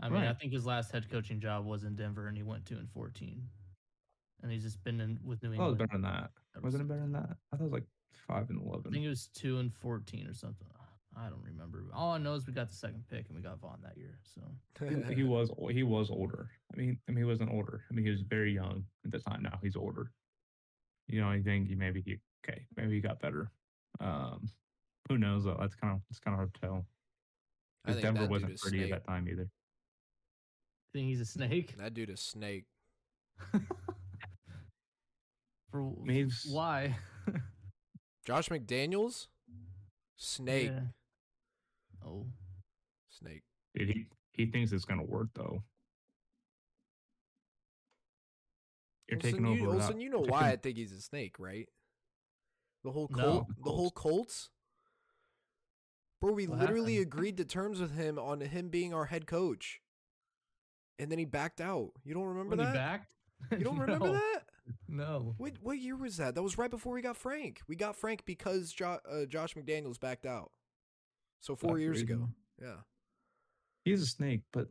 [0.01, 2.65] I mean, I think his last head coaching job was in Denver and he went
[2.67, 3.49] two and fourteen,
[4.43, 5.67] and he's just been in with New England.
[5.69, 6.31] Oh, was better than that.
[6.63, 7.37] Wasn't it better than that?
[7.53, 8.87] I thought it was like five and eleven.
[8.89, 10.67] I think it was two and fourteen or something.
[11.15, 11.85] I don't remember.
[11.93, 14.19] All I know is we got the second pick and we got Von that year.
[14.25, 14.41] So
[15.15, 16.51] he was he was older.
[16.73, 17.85] I mean, I mean, he wasn't older.
[17.91, 19.43] I mean, he was very young at the time.
[19.43, 20.11] Now he's older.
[21.09, 23.51] You know, I think he maybe he okay, maybe he got better.
[24.01, 24.49] Um,
[25.09, 25.57] who knows though?
[25.61, 26.87] That's kind of it's kind of hard to tell.
[27.85, 28.93] I 'Cause think Denver that wasn't pretty snake.
[28.93, 29.43] at that time either.
[29.43, 31.77] I think he's a snake.
[31.79, 32.65] That dude is snake.
[35.71, 36.97] For I mean, why?
[38.27, 39.27] Josh McDaniels,
[40.17, 40.81] snake, Yeah.
[42.07, 42.27] Oh,
[43.09, 43.43] snake.
[43.75, 45.63] Dude, he he thinks it's gonna work though.
[49.13, 49.77] You're taking Olsen, you, over.
[49.77, 51.69] Olsen, that- you know why I think he's a snake, right?
[52.85, 53.23] The whole No.
[53.23, 54.51] Colt, The the whole Colts.
[56.21, 57.13] Bro, we What literally happened?
[57.13, 59.81] agreed to terms with him on him being our head coach,
[60.99, 61.93] and then he backed out.
[62.05, 62.75] You don't remember when he that?
[62.75, 63.15] backed?
[63.59, 64.45] You don't remember that?
[64.87, 65.35] No.
[65.37, 66.37] What what year was that?
[66.37, 67.61] That was right before we got Frank.
[67.67, 70.53] We got Frank because jo- uh, Josh McDaniels backed out.
[71.41, 72.29] So four That's years ago.
[72.61, 72.77] Yeah.
[73.85, 74.69] He's a snake, but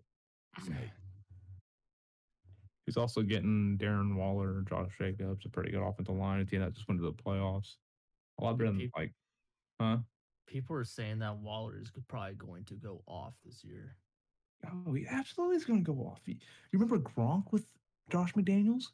[2.86, 6.74] he's also getting Darren Waller, Josh Jacobs, a pretty good offensive line, a team that
[6.74, 7.76] just went to the playoffs.
[8.40, 9.14] A lot better than Peop- like,
[9.80, 9.98] huh?
[10.48, 13.96] People are saying that Waller is probably going to go off this year.
[14.66, 16.20] Oh, he absolutely is going to go off.
[16.26, 16.36] You
[16.72, 17.66] you remember Gronk with
[18.12, 18.86] Josh McDaniels?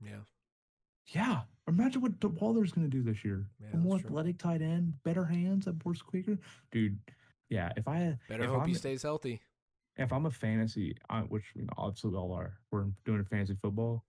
[0.00, 0.20] Yeah.
[1.08, 1.40] Yeah.
[1.68, 3.46] Imagine what the Waller's going to do this year.
[3.60, 4.10] Yeah, a more that's true.
[4.10, 6.38] athletic tight end, better hands, a worse quicker.
[6.70, 6.98] Dude,
[7.48, 7.72] yeah.
[7.76, 9.40] If I Better if hope I'm, he stays healthy.
[9.96, 13.24] If I'm a fantasy, I, which you know, obviously we all are, we're doing a
[13.24, 14.04] fantasy football.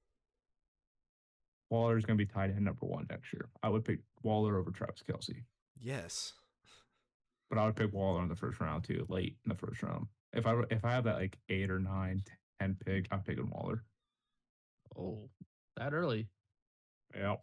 [1.69, 3.49] Waller's going to be tight end number one next year.
[3.63, 5.43] I would pick Waller over Travis Kelce,
[5.79, 6.33] Yes.
[7.49, 10.07] but I would pick Waller in the first round too, late in the first round.
[10.33, 12.21] If I if I have that like eight or nine,
[12.59, 13.83] ten pick, I'm picking Waller.
[14.97, 15.29] Oh,
[15.77, 16.27] that early?
[17.15, 17.35] Yeah.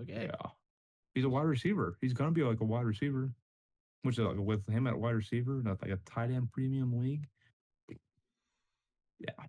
[0.00, 0.28] Okay.
[0.30, 0.50] Yeah.
[1.14, 1.96] He's a wide receiver.
[2.00, 3.32] He's gonna be like a wide receiver.
[4.02, 7.26] Which is like with him at wide receiver, not like a tight end premium league.
[9.18, 9.44] Yeah.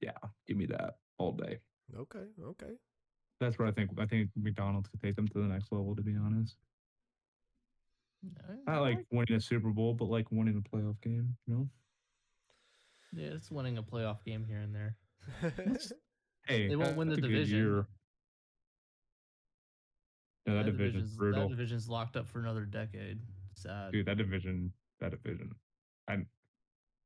[0.00, 0.28] Yeah.
[0.46, 1.58] Give me that all day.
[1.96, 2.24] Okay.
[2.42, 2.72] Okay.
[3.40, 3.90] That's what I think.
[3.98, 6.56] I think McDonald's could take them to the next level, to be honest.
[8.66, 11.68] Not like winning a Super Bowl, but like winning a playoff game, you know?
[13.14, 14.96] yeah, it's winning a playoff game here and there.
[16.48, 17.58] Hey, They won't win the division.
[17.58, 17.86] year.
[20.46, 21.42] Yeah, that, division's that brutal.
[21.42, 23.18] That division's locked up for another decade.
[23.54, 23.90] Sad.
[23.90, 25.50] dude that division that division
[26.08, 26.26] and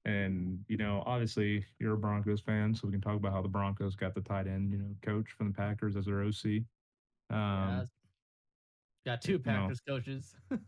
[0.04, 3.48] and you know obviously you're a broncos fan so we can talk about how the
[3.48, 6.44] broncos got the tight end you know coach from the packers as their oc
[7.30, 7.90] um it's-
[9.06, 10.34] got two you know, Packers coaches.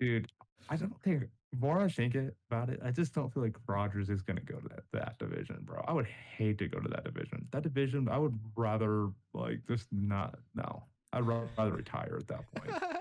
[0.00, 0.30] dude
[0.68, 1.24] i don't think
[1.58, 2.16] more i think
[2.50, 5.18] about it i just don't feel like rodgers is going to go to that, that
[5.18, 9.08] division bro i would hate to go to that division that division i would rather
[9.34, 12.82] like just not no i'd ra- rather retire at that point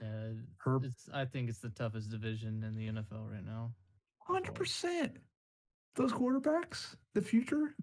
[0.00, 0.32] Yeah.
[1.12, 3.72] I think it's the toughest division in the NFL right now.
[4.28, 5.10] 100%
[5.96, 7.74] those quarterbacks the future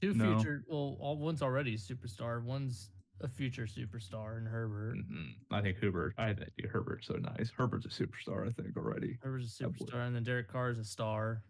[0.00, 0.36] Two No.
[0.38, 0.64] future.
[0.66, 2.42] Well, all, one's already a superstar.
[2.42, 4.96] One's a future superstar in Herbert.
[4.96, 5.32] Mm-mm.
[5.50, 6.14] I think Herbert.
[6.16, 7.50] I think dude, Herbert's so nice.
[7.54, 8.48] Herbert's a superstar.
[8.48, 9.18] I think already.
[9.22, 11.42] Herbert's a superstar, and then Derek Carr is a star.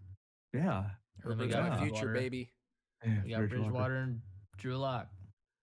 [0.53, 0.85] Yeah.
[1.23, 1.91] And then we Herbert's got my Yeah.
[1.93, 2.51] future, baby.
[3.07, 4.21] yeah We got Bridgewater and
[4.57, 5.09] Drew Lock.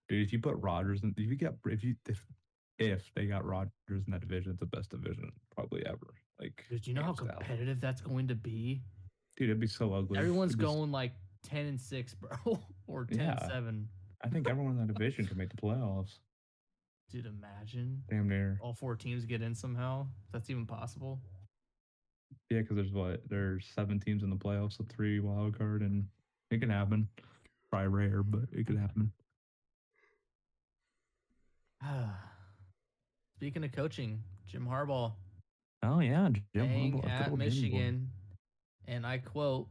[0.08, 2.24] Dude, if you put Rodgers in, if you get if you if
[2.80, 6.14] if they got Rodgers in that division, it's the best division probably ever.
[6.40, 8.82] Like, Dude, do you know how competitive that's going to be?
[9.38, 10.20] Dude, it'd be so ugly.
[10.20, 13.48] Everyone's It'd be s- going like ten and six, bro, or 10 Yeah.
[13.48, 13.88] 7.
[14.24, 16.20] I think everyone in that division could make the playoffs.
[17.12, 18.60] Dude, imagine Damn near.
[18.62, 20.08] all four teams get in somehow.
[20.34, 21.22] That's even possible.
[22.50, 26.06] Yeah, because there's what there's seven teams in the playoffs, so three wild card, and
[26.52, 27.08] it can happen.
[27.70, 29.12] Probably rare, but it could happen.
[33.36, 35.14] Speaking of coaching, Jim Harbaugh
[35.84, 37.56] Oh yeah, Jim Harbaugh, at old Jimmy boy.
[37.78, 38.12] Michigan,
[38.88, 39.68] and I quote,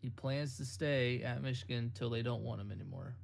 [0.00, 3.16] "He plans to stay at Michigan till they don't want him anymore."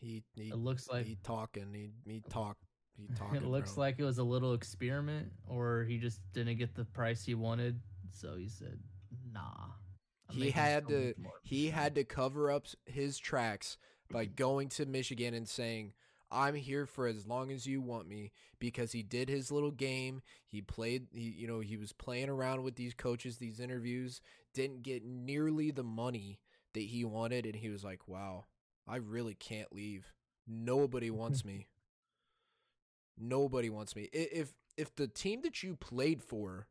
[0.00, 1.72] He he It looks like he talking.
[1.74, 2.56] He he talk.
[2.96, 3.38] He talking.
[3.38, 3.84] it looks bro.
[3.84, 7.80] like it was a little experiment, or he just didn't get the price he wanted,
[8.12, 8.78] so he said,
[9.32, 9.72] "Nah."
[10.30, 13.78] I'm he had to he had to cover up his tracks
[14.10, 15.94] by going to Michigan and saying
[16.30, 20.22] I'm here for as long as you want me because he did his little game
[20.46, 24.20] he played he you know he was playing around with these coaches these interviews
[24.54, 26.38] didn't get nearly the money
[26.74, 28.44] that he wanted and he was like wow
[28.86, 30.12] I really can't leave
[30.46, 31.68] nobody wants me
[33.20, 34.08] Nobody wants me.
[34.12, 36.68] If if the team that you played for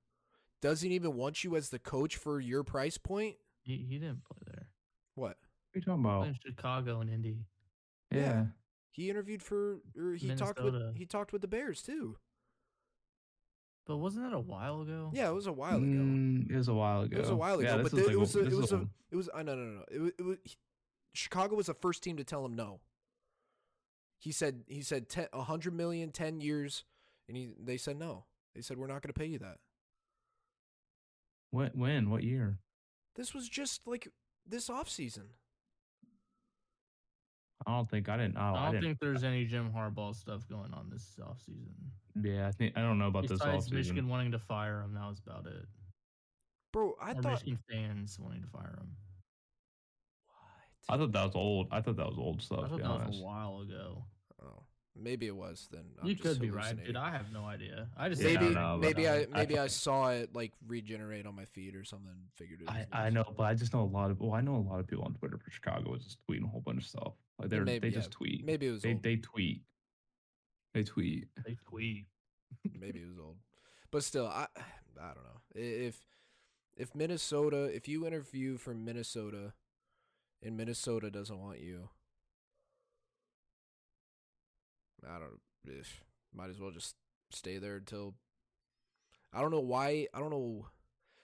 [0.61, 4.37] doesn't even want you as the coach for your price point, He, he didn't play
[4.45, 4.69] there.
[5.15, 5.27] what?
[5.27, 5.35] What
[5.75, 6.27] are you talking about?
[6.27, 7.45] In Chicago and Indy.
[8.11, 8.19] Yeah.
[8.19, 8.45] Yeah.
[8.97, 12.17] He interviewed for or he talked with he talked with the Bears too.
[13.85, 15.11] But wasn't that a while ago?
[15.13, 15.85] Yeah, it was a while ago.
[15.85, 17.15] Mm, it was a while ago.
[17.15, 18.75] It was a while ago, Yeah, but this is it was a, this was a
[18.77, 18.89] old.
[19.11, 19.83] it was uh, no no no no.
[19.91, 20.57] It was, it was he-
[21.13, 22.81] Chicago was the first team to tell him no.
[24.17, 26.83] He said he said 10, 100 million 10 years
[27.27, 28.25] and he they said no.
[28.55, 29.57] They said we're not going to pay you that.
[31.51, 32.57] when when what year?
[33.15, 34.07] This was just like
[34.45, 35.27] this offseason.
[37.67, 38.37] I don't think I didn't.
[38.37, 38.83] Oh, I I, don't didn't.
[38.85, 41.91] think there's any Jim Harbaugh stuff going on this offseason.
[42.23, 43.73] yeah, I think I don't know about this Besides offseason.
[43.73, 45.67] Michigan wanting to fire him, that was about it.
[46.73, 48.97] Bro, I or thought Michigan fans wanting to fire him.
[50.27, 50.95] what?
[50.95, 51.67] I thought that was old.
[51.71, 52.59] I thought that was old stuff.
[52.59, 54.05] I to thought be that was a while ago.
[54.41, 54.63] Oh,
[54.99, 55.83] maybe it was then.
[56.01, 56.95] I'm you just could be right, dude.
[56.95, 57.87] I have no idea.
[57.97, 60.53] I just maybe no, but maybe I- I I maybe I, thought- saw it like
[60.67, 62.09] regenerate on my feed or something.
[62.09, 62.67] and Figured it.
[62.67, 64.19] Was I, I know, but I just know a lot of.
[64.19, 66.47] Well, I know a lot of people on Twitter for Chicago was just tweeting a
[66.47, 67.13] whole bunch of stuff.
[67.39, 68.45] Like they're maybe, they yeah, just tweet.
[68.45, 69.03] Maybe it was they old.
[69.03, 69.61] they tweet.
[70.73, 71.27] They tweet.
[71.45, 72.05] they tweet.
[72.79, 73.37] maybe it was old,
[73.91, 75.99] but still, I I don't know if
[76.75, 79.53] if Minnesota if you interview for Minnesota,
[80.43, 81.89] and Minnesota doesn't want you,
[85.05, 86.95] I don't if might as well just
[87.31, 88.15] stay there until.
[89.33, 90.07] I don't know why.
[90.13, 90.67] I don't know.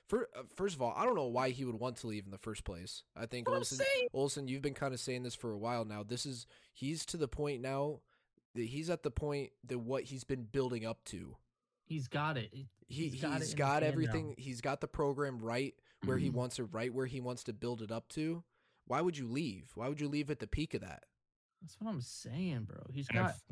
[0.09, 2.31] For, uh, first of all, I don't know why he would want to leave in
[2.31, 3.03] the first place.
[3.15, 4.07] I think What I'm Olsen, saying.
[4.13, 6.03] Olsen, you've been kind of saying this for a while now.
[6.03, 8.01] This is he's to the point now
[8.55, 11.37] that he's at the point that what he's been building up to.
[11.85, 12.49] He's got it.
[12.51, 13.87] He- He He's got it he's in got his hand now.
[13.87, 14.35] everything.
[14.37, 16.33] He's got the program right where he Mhm.
[16.33, 18.43] wants it, right where he wants to build it up to.
[18.85, 19.71] Why would you leave?
[19.73, 21.05] Why would you leave at the peak of that?
[21.61, 22.85] That's what I'm saying, bro.
[22.91, 23.43] He's And I got f-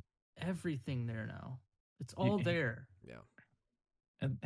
[0.42, 1.60] everything there now.
[2.00, 2.88] It's all y- there.
[3.08, 3.16] Yeah.
[4.22, 4.38] and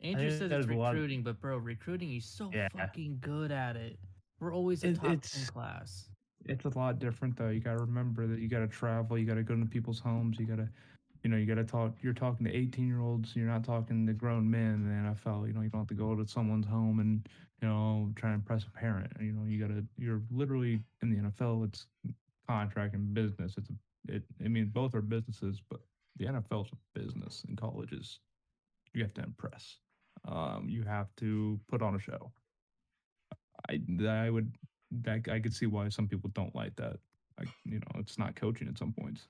[0.00, 2.68] Andrew think says it's a lot of- recruiting, but bro, recruiting he's so Yeah.
[2.68, 3.98] fucking good at it.
[4.40, 6.10] We're always a It- top ten it's- class.
[6.44, 7.48] it's a lot different though.
[7.50, 9.16] You got to remember that you got to travel.
[9.18, 10.38] You got to go into people's homes.
[10.38, 10.68] You got to,
[11.22, 11.94] you know, you got to talk.
[12.02, 13.34] You're talking to 18 year olds.
[13.36, 15.46] You're not talking to grown men in the NFL.
[15.46, 17.26] You know, you don't have to go to someone's home and
[17.62, 19.12] you know try and impress a parent.
[19.20, 19.86] You know, you got to.
[19.96, 21.64] You're literally in the NFL.
[21.64, 21.86] It's
[22.46, 23.56] contract and business.
[23.56, 23.74] It's a.
[24.08, 24.22] It.
[24.44, 25.80] I mean, both are businesses, but
[26.16, 28.20] the NFL's a business, and colleges,
[28.92, 29.78] you have to impress.
[30.26, 32.32] Um, you have to put on a show.
[33.68, 34.52] I I would
[35.02, 36.98] that I could see why some people don't like that.
[37.38, 39.28] Like you know, it's not coaching at some points.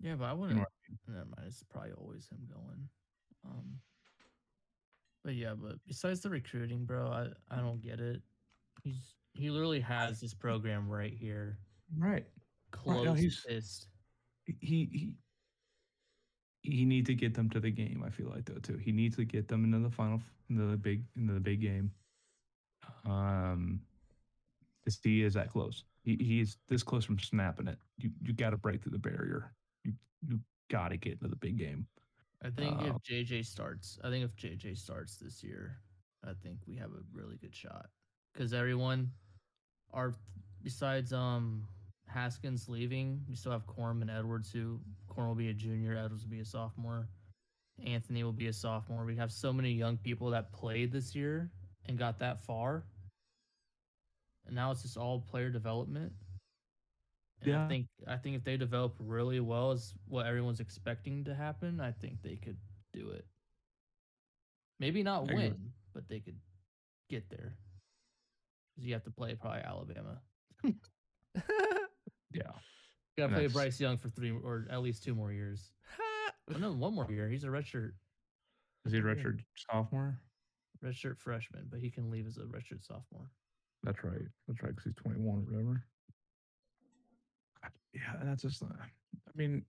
[0.00, 0.58] Yeah, but I wouldn't.
[0.58, 0.66] Right.
[1.06, 1.46] Never mind.
[1.46, 2.88] It's probably always him going.
[3.44, 3.78] Um,
[5.24, 8.22] but yeah, but besides the recruiting, bro, I I don't get it.
[8.82, 11.58] He's he literally has this program right here,
[11.96, 12.26] Right.
[12.70, 13.88] Close no, he's- fist.
[14.46, 15.16] He he
[16.62, 18.02] he needs to get them to the game.
[18.04, 18.76] I feel like though too.
[18.78, 21.90] He needs to get them into the final, into the big, into the big game.
[23.04, 23.80] Um,
[24.84, 25.84] this he is that close.
[26.02, 27.78] He he's this close from snapping it.
[27.98, 29.52] You you got to break through the barrier.
[29.84, 29.92] You
[30.26, 31.86] you got to get into the big game.
[32.42, 35.76] I think if Uh, JJ starts, I think if JJ starts this year,
[36.24, 37.90] I think we have a really good shot.
[38.32, 39.10] Because everyone,
[39.92, 40.14] are
[40.62, 41.66] besides um
[42.08, 44.50] Haskins leaving, we still have Corum and Edwards.
[44.50, 47.08] Who Corum will be a junior, Edwards will be a sophomore,
[47.84, 49.04] Anthony will be a sophomore.
[49.04, 51.50] We have so many young people that played this year
[51.86, 52.84] and got that far,
[54.46, 56.12] and now it's just all player development.
[57.42, 61.34] And I think I think if they develop really well as what everyone's expecting to
[61.34, 62.56] happen, I think they could
[62.92, 63.24] do it.
[64.80, 65.36] Maybe not I agree.
[65.36, 66.38] win, but they could
[67.08, 67.54] get there.
[68.74, 70.20] Because you have to play probably Alabama.
[72.38, 72.52] Yeah.
[73.16, 75.70] Gotta And play Bryce Young for three or at least two more years.
[76.50, 77.28] Oh, no, one more year.
[77.28, 77.92] He's a redshirt
[78.86, 80.18] Is he a redshirt sophomore?
[80.82, 83.30] redshirt freshman, but he can leave as a redshirt sophomore.
[83.82, 84.22] That's right.
[84.46, 84.70] That's right.
[84.70, 85.84] Because he's 21 or whatever.
[87.92, 88.62] Yeah, that's just.
[88.62, 89.62] Uh, I mean,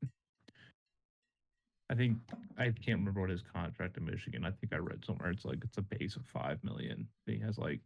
[1.89, 2.17] I think
[2.57, 4.45] I can't remember what his contract in Michigan.
[4.45, 7.07] I think I read somewhere it's like it's a base of five million.
[7.25, 7.81] He has like,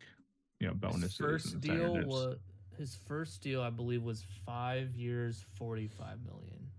[0.60, 1.04] you know, bonuses.
[1.04, 2.38] His first deal was
[2.77, 6.69] his first deal, I believe, was five years, forty-five million,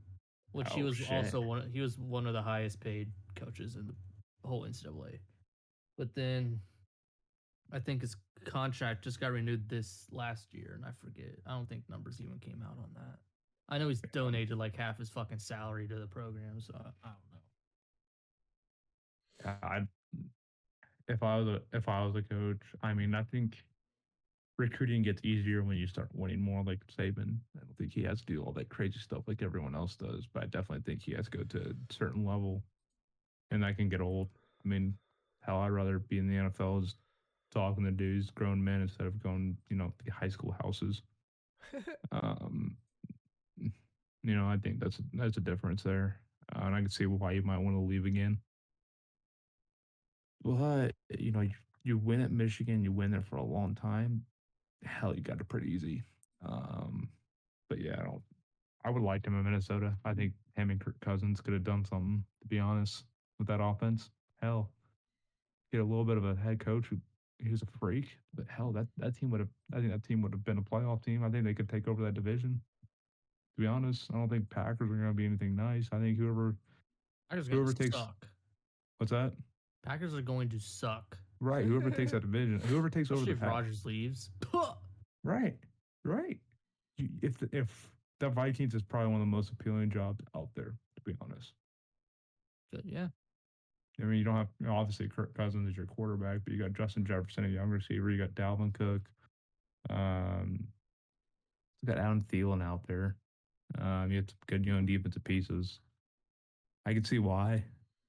[0.52, 1.10] which he Oh, was shit.
[1.12, 1.68] also one.
[1.72, 3.94] He was one of the highest paid coaches in the
[4.48, 5.18] whole NCAA.
[5.96, 6.60] But then,
[7.72, 11.38] I think his contract just got renewed this last year, and I forget.
[11.46, 13.18] I don't think numbers even came out on that.
[13.68, 17.10] I know he's donated like half his fucking salary to the program, so I, I
[19.44, 19.58] don't know.
[19.62, 19.80] I,
[21.08, 23.56] if I was a if I was a coach, I mean, I think
[24.58, 27.38] recruiting gets easier when you start winning more like Saban.
[27.56, 30.26] I don't think he has to do all that crazy stuff like everyone else does,
[30.32, 32.62] but I definitely think he has to go to a certain level.
[33.50, 34.28] And that can get old.
[34.64, 34.94] I mean,
[35.40, 36.94] hell, I'd rather be in the NFL as
[37.52, 41.02] talking to dudes, grown men, instead of going, you know, the high school houses.
[42.12, 42.76] Um,
[44.24, 46.20] you know, I think that's that's a difference there,
[46.54, 48.38] uh, and I can see why you might want to leave again.
[50.42, 54.24] But you know, you, you win at Michigan, you win there for a long time.
[54.84, 56.02] Hell, you got it pretty easy.
[56.46, 57.08] Um,
[57.68, 58.22] but yeah, I don't.
[58.84, 59.94] I would like him in Minnesota.
[60.04, 62.22] I think him and Kirk Cousins could have done something.
[62.42, 63.04] To be honest,
[63.38, 64.10] with that offense,
[64.42, 64.70] hell,
[65.72, 66.98] get a little bit of a head coach who
[67.38, 68.18] he was a freak.
[68.34, 69.48] But hell, that that team would have.
[69.72, 71.24] I think that team would have been a playoff team.
[71.24, 72.60] I think they could take over that division.
[73.56, 75.88] To be honest, I don't think Packers are going to be anything nice.
[75.92, 76.56] I think whoever,
[77.30, 78.26] Packers Whoever takes- suck.
[78.98, 79.32] what's that?
[79.84, 81.16] Packers are going to suck.
[81.44, 84.30] Right, whoever takes that division, whoever takes over Especially the if Rodgers leaves.
[85.24, 85.56] Right,
[86.04, 86.38] right.
[86.96, 90.48] You, if the, if the Vikings is probably one of the most appealing jobs out
[90.54, 91.52] there, to be honest.
[92.72, 93.08] Good, yeah.
[94.00, 96.62] I mean, you don't have you know, obviously Kirk Cousins is your quarterback, but you
[96.62, 98.10] got Justin Jefferson, a young receiver.
[98.10, 99.02] You got Dalvin Cook.
[99.90, 100.66] Um,
[101.82, 103.16] you got Adam Thielen out there.
[103.80, 105.80] Um, you have some good young defensive pieces.
[106.86, 107.64] I can see why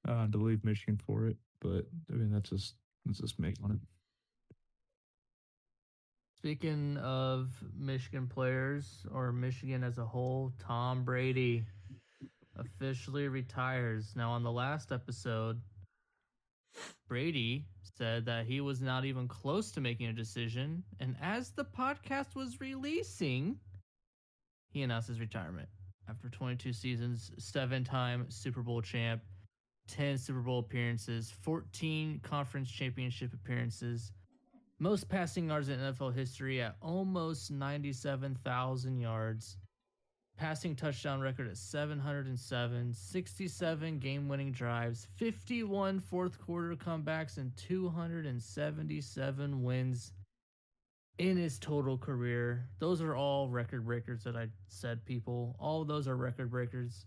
[0.08, 3.72] uh, to leave Michigan for it, but I mean that's just that's just me on
[3.72, 3.80] it.
[6.38, 11.65] Speaking of Michigan players or Michigan as a whole, Tom Brady
[12.56, 14.13] officially retires.
[14.15, 15.60] Now, on the last episode,
[17.08, 17.65] Brady
[17.98, 20.84] said that he was not even close to making a decision.
[21.00, 23.58] And as the podcast was releasing,
[24.70, 25.70] he announced his retirement
[26.10, 29.22] after 22 seasons, seven time Super Bowl champ,
[29.88, 34.12] 10 Super Bowl appearances, 14 conference championship appearances
[34.80, 39.58] most passing yards in NFL history at almost 97,000 yards.
[40.38, 49.63] Passing touchdown record at 707, 67 game winning drives, 51 fourth quarter comebacks, and 277
[49.63, 50.12] wins
[51.19, 52.67] in his total career.
[52.80, 55.56] Those are all record breakers that I said, people.
[55.58, 57.06] All those are record breakers.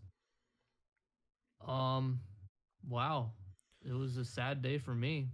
[1.66, 2.20] Um,
[2.88, 3.32] wow.
[3.84, 5.28] It was a sad day for me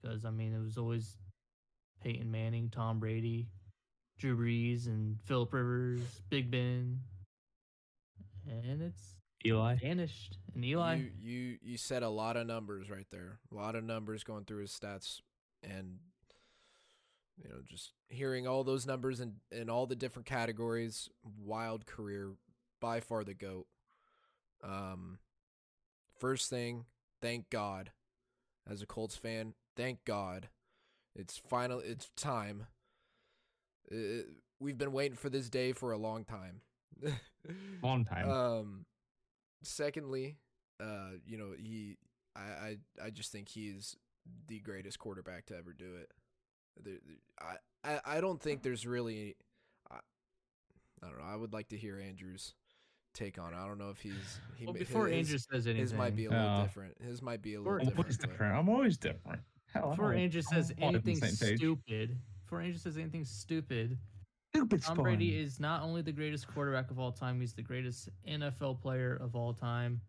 [0.00, 1.16] because, I mean, it was always
[2.02, 3.48] Peyton Manning, Tom Brady,
[4.18, 7.00] Drew Brees, and Philip Rivers, Big Ben,
[8.48, 10.38] and it's Eli, vanished.
[10.54, 13.38] And Eli, You you you said a lot of numbers right there.
[13.50, 15.20] A lot of numbers going through his stats
[15.62, 15.98] and
[17.42, 21.08] you know, just hearing all those numbers and in, in all the different categories,
[21.44, 22.32] wild career,
[22.80, 23.66] by far the GOAT.
[24.64, 25.18] Um
[26.18, 26.84] first thing,
[27.20, 27.90] thank God.
[28.68, 30.48] As a Colts fan, thank God.
[31.14, 32.66] It's final it's time.
[33.90, 34.24] Uh,
[34.60, 36.60] we've been waiting for this day for a long time.
[37.82, 38.30] long time.
[38.30, 38.86] Um,
[39.62, 40.36] secondly,
[40.80, 41.96] uh, you know, he,
[42.34, 42.76] I, I,
[43.06, 43.96] I just think he's
[44.48, 46.10] the greatest quarterback to ever do it.
[46.82, 46.98] There,
[47.40, 49.36] I, I, I don't think there's really,
[49.90, 49.98] I,
[51.02, 51.24] I don't know.
[51.24, 52.54] I would like to hear Andrew's
[53.16, 53.52] take on.
[53.52, 53.56] it.
[53.56, 54.40] I don't know if he's.
[54.56, 56.62] He well, before his, Andrew says anything, his might be a little Oh.
[56.62, 56.94] different.
[57.02, 58.20] His might be a little I'm different.
[58.20, 58.56] different.
[58.56, 59.40] I'm always different.
[59.72, 61.58] Hell, before I'm Andrew I'm says always on the anything same page.
[61.58, 63.98] stupid, before Andrew says anything stupid,
[64.54, 68.08] Stupid Tom Brady is not only the greatest quarterback of all time, he's the greatest
[68.26, 70.00] NFL player of all time.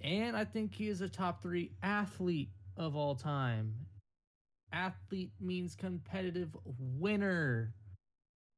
[0.00, 3.74] And I think he is a top three athlete of all time.
[4.72, 7.74] Athlete means competitive winner.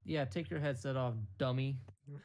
[0.05, 1.79] Yeah, take your headset off, dummy.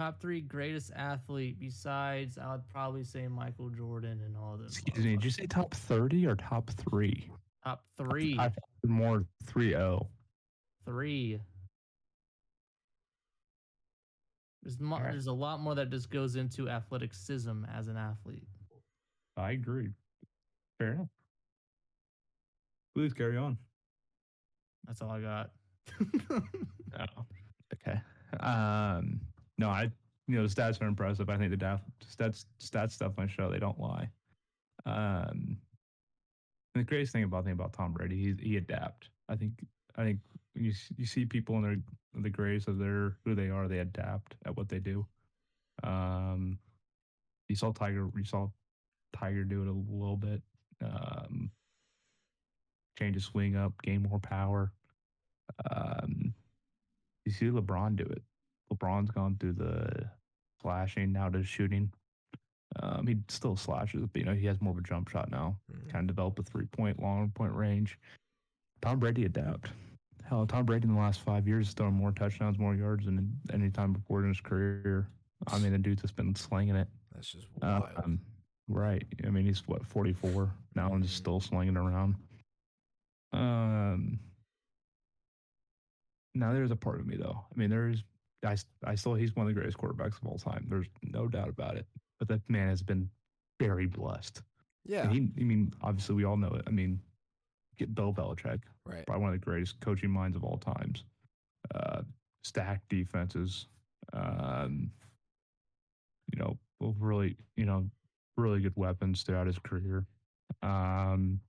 [0.00, 4.78] Top three greatest athlete besides, I would probably say Michael Jordan and all those.
[4.78, 5.10] Excuse me.
[5.16, 7.30] Did you say top thirty or top three?
[7.62, 8.34] Top three.
[8.38, 9.78] I thought more three oh.
[9.78, 10.08] zero.
[10.86, 11.38] Three.
[14.62, 15.12] There's mo- Alright.
[15.12, 18.48] there's a lot more that just goes into athleticism as an athlete.
[19.36, 19.90] I agree.
[20.78, 21.08] Fair enough.
[22.94, 23.58] Please carry on.
[24.86, 25.50] That's all I got.
[26.98, 27.24] Oh,
[27.74, 28.00] okay.
[28.40, 29.20] Um,
[29.60, 29.90] no, I
[30.26, 31.28] you know the stats are impressive.
[31.28, 34.08] I think the stats stats stuff on show they don't lie.
[34.86, 35.58] Um,
[36.74, 39.10] and the greatest thing about thing about Tom Brady, he he adapt.
[39.28, 39.52] I think
[39.96, 40.20] I think
[40.54, 41.76] you you see people in their
[42.14, 45.06] the greatest of their who they are, they adapt at what they do.
[45.84, 46.58] Um,
[47.48, 48.48] you saw Tiger, you saw
[49.12, 50.40] Tiger do it a little bit.
[50.82, 51.50] Um,
[52.98, 54.72] change his swing up, gain more power.
[55.70, 56.32] Um,
[57.26, 58.22] you see LeBron do it.
[58.72, 60.08] LeBron's gone through the
[60.62, 61.92] slashing now to shooting.
[62.80, 65.56] Um, he still slashes, but you know he has more of a jump shot now.
[65.72, 65.90] Mhm.
[65.90, 67.98] Kind of develop a three point, long point range.
[68.80, 69.72] Tom Brady adapt.
[70.24, 73.36] Hell, Tom Brady in the last five years has thrown more touchdowns, more yards than
[73.52, 75.08] any time before in his career.
[75.48, 76.86] I mean, the dude's just been slinging it.
[77.12, 77.88] That's just wild.
[77.96, 78.20] Um,
[78.68, 79.04] right.
[79.26, 81.18] I mean, he's what, 44 now and just Mhm.
[81.18, 82.14] still slinging around.
[83.32, 84.20] Um,
[86.34, 87.44] now there's a part of me though.
[87.52, 88.04] I mean, there's,
[88.44, 90.66] I, I still, he's one of the greatest quarterbacks of all time.
[90.68, 91.86] There's no doubt about it.
[92.18, 93.08] But that man has been
[93.58, 94.42] very blessed.
[94.84, 95.02] yeah.
[95.02, 96.62] And he, I mean, obviously we all know it.
[96.66, 97.00] I mean,
[97.78, 99.06] get Bill Belichick, right.
[99.06, 101.04] probably one of the greatest coaching minds of all times.
[101.74, 102.02] Uh,
[102.44, 103.66] stacked defenses.
[104.12, 104.90] Um,
[106.32, 106.56] you know,
[106.98, 107.86] really, you know,
[108.36, 110.06] really good weapons throughout his career.
[110.62, 111.40] Um,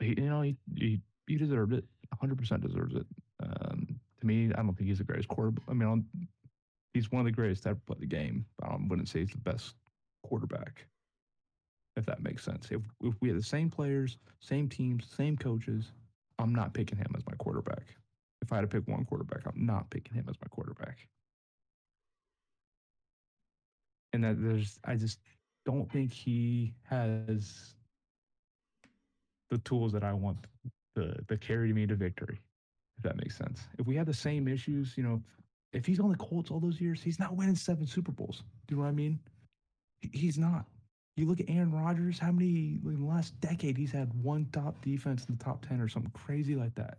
[0.00, 1.84] he, you know, he, he, he deserved it.
[2.22, 3.06] 100% deserves it.
[3.42, 5.64] Um, to me, I don't think he's the greatest quarterback.
[5.68, 6.26] I mean, i
[6.94, 8.44] he's one of the greatest to ever play the game.
[8.58, 9.74] But I wouldn't say he's the best
[10.22, 10.86] quarterback,
[11.96, 12.70] if that makes sense.
[12.70, 15.92] If, if we had the same players, same teams, same coaches,
[16.38, 17.94] I'm not picking him as my quarterback.
[18.42, 20.98] If I had to pick one quarterback, I'm not picking him as my quarterback.
[24.12, 25.18] And that there's, I just
[25.66, 27.74] don't think he has
[29.50, 30.38] the tools that I want
[30.96, 32.40] to, to carry me to victory,
[32.98, 33.62] if that makes sense.
[33.78, 35.22] If we have the same issues, you know,
[35.72, 38.42] if he's on the Colts all those years, he's not winning seven Super Bowls.
[38.66, 39.18] Do you know what I mean?
[40.12, 40.66] He's not.
[41.16, 44.80] You look at Aaron Rodgers, how many in the last decade he's had one top
[44.84, 46.98] defense in the top 10 or something crazy like that.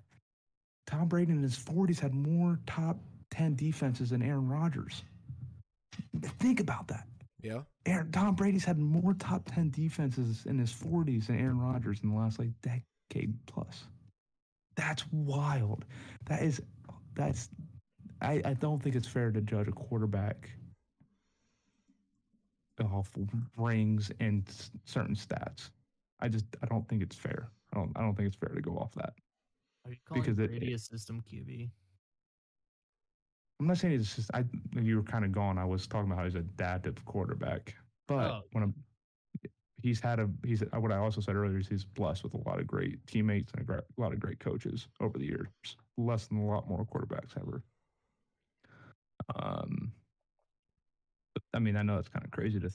[0.88, 2.98] Tom Brady in his 40s had more top
[3.32, 5.04] 10 defenses than Aaron Rodgers.
[6.40, 7.08] Think about that.
[7.42, 7.62] Yeah.
[7.86, 12.10] Aaron, Tom Brady's had more top 10 defenses in his 40s than Aaron Rodgers in
[12.10, 13.86] the last like decade plus.
[14.80, 15.84] That's wild.
[16.28, 16.62] That is,
[17.16, 17.50] that's,
[18.22, 20.50] I, I don't think it's fair to judge a quarterback
[22.82, 23.10] off
[23.58, 24.48] rings and
[24.86, 25.72] certain stats.
[26.22, 27.50] I just, I don't think it's fair.
[27.74, 29.12] I don't, I don't think it's fair to go off that.
[29.86, 31.70] Are you calling Because it- a system QB?
[33.60, 34.46] I'm not saying it's just I
[34.80, 35.58] you were kind of gone.
[35.58, 37.76] I was talking about how he's adaptive quarterback,
[38.08, 38.42] but Oh.
[38.54, 38.74] when I'm,
[39.82, 42.60] he's had a he's what I also said earlier is he's blessed with a lot
[42.60, 45.48] of great teammates and a, lot of great coaches over the years,
[45.98, 47.64] less than a lot more quarterbacks ever.
[49.36, 49.92] Um,
[51.54, 52.70] I mean, I know it's kind of crazy to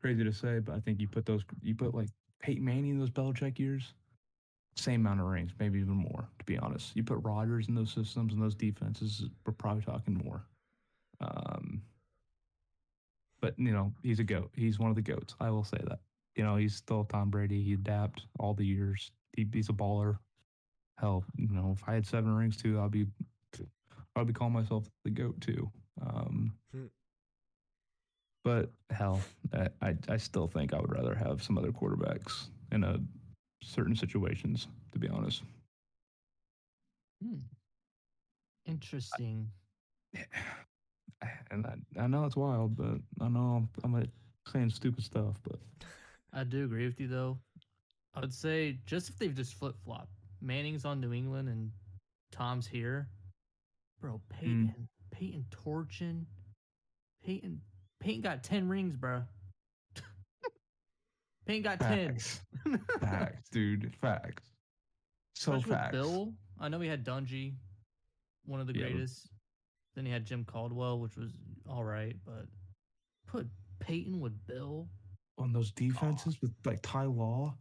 [0.00, 2.08] crazy to say, but I think you put those you put like
[2.40, 3.94] Peyton Manning in those Belichick years,
[4.76, 6.28] same amount of rings, maybe even more.
[6.38, 10.14] To be honest, you put Rodgers in those systems and those defenses, we're probably talking
[10.14, 10.44] more.
[11.20, 11.82] Um,
[13.40, 14.50] but you know, he's a goat.
[14.54, 15.34] He's one of the goats.
[15.40, 15.98] I will say that.
[16.38, 17.62] You know, he's still Tom Brady.
[17.62, 19.10] He adapt all the years.
[19.36, 20.18] He, he's a baller.
[20.98, 23.06] Hell, you know, if I had seven rings too, I'd be,
[24.16, 25.70] I'd be calling myself the goat too.
[26.00, 26.86] Um, Hmm.
[28.44, 29.20] but hell,
[29.52, 33.00] I, I I still think I would rather have some other quarterbacks in a
[33.62, 34.68] certain situations.
[34.92, 35.42] To be honest.
[37.22, 37.38] Hmm.
[38.66, 39.50] Interesting.
[41.50, 44.08] and I, I know it's wild, but I know I'm, I'm
[44.46, 45.58] saying stupid stuff, but
[46.38, 47.38] I do agree with you though.
[48.14, 50.08] I would say just if they've just flip flop,
[50.40, 51.70] Manning's on New England and
[52.32, 53.08] Tom's here,
[54.00, 54.12] bro.
[54.12, 54.38] Hmm.
[54.38, 56.26] Peyton, Peyton torching,
[57.24, 57.60] Peyton,
[58.00, 59.22] Peyton got ten rings, bro.
[61.46, 62.08] Peyton got ten.
[62.14, 62.40] facts,
[63.00, 64.44] facts, dude, facts.
[65.34, 65.92] So Especially with facts.
[65.92, 67.54] Bill, I know he had Dungy,
[68.44, 69.28] one of the Yeah, but- greatest.
[69.94, 71.32] Then he had Jim Caldwell, which was
[71.68, 72.46] all right, but
[73.26, 73.48] put
[73.80, 74.86] Peyton with Bill.
[75.38, 77.54] On those defenses with like Ty Law,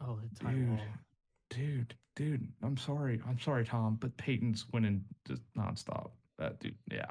[0.00, 0.78] Oh, the Ty dude, Law.
[1.50, 2.48] dude, dude.
[2.62, 6.10] I'm sorry, I'm sorry, Tom, but Peyton's winning just nonstop.
[6.38, 7.04] That dude, yeah.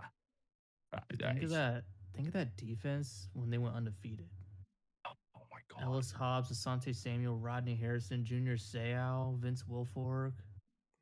[0.94, 1.84] Uh, Think of that.
[2.16, 4.28] Think of that defense when they went undefeated.
[5.06, 5.84] Oh my god.
[5.86, 10.34] Ellis Hobbs, Asante Samuel, Rodney Harrison, Junior Seau, Vince Wilfork,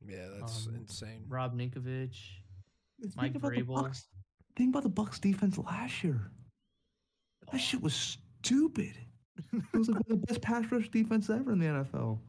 [0.05, 1.23] Yeah, that's Um, insane.
[1.27, 2.17] Rob Ninkovich.
[3.01, 3.83] Think Mike about the Vrabel.
[3.83, 4.07] Bucks.
[4.55, 6.31] Think about the Bucks defense last year.
[7.51, 8.93] That shit was stupid.
[9.53, 12.19] It was like one of the best pass rush defense ever in the NFL.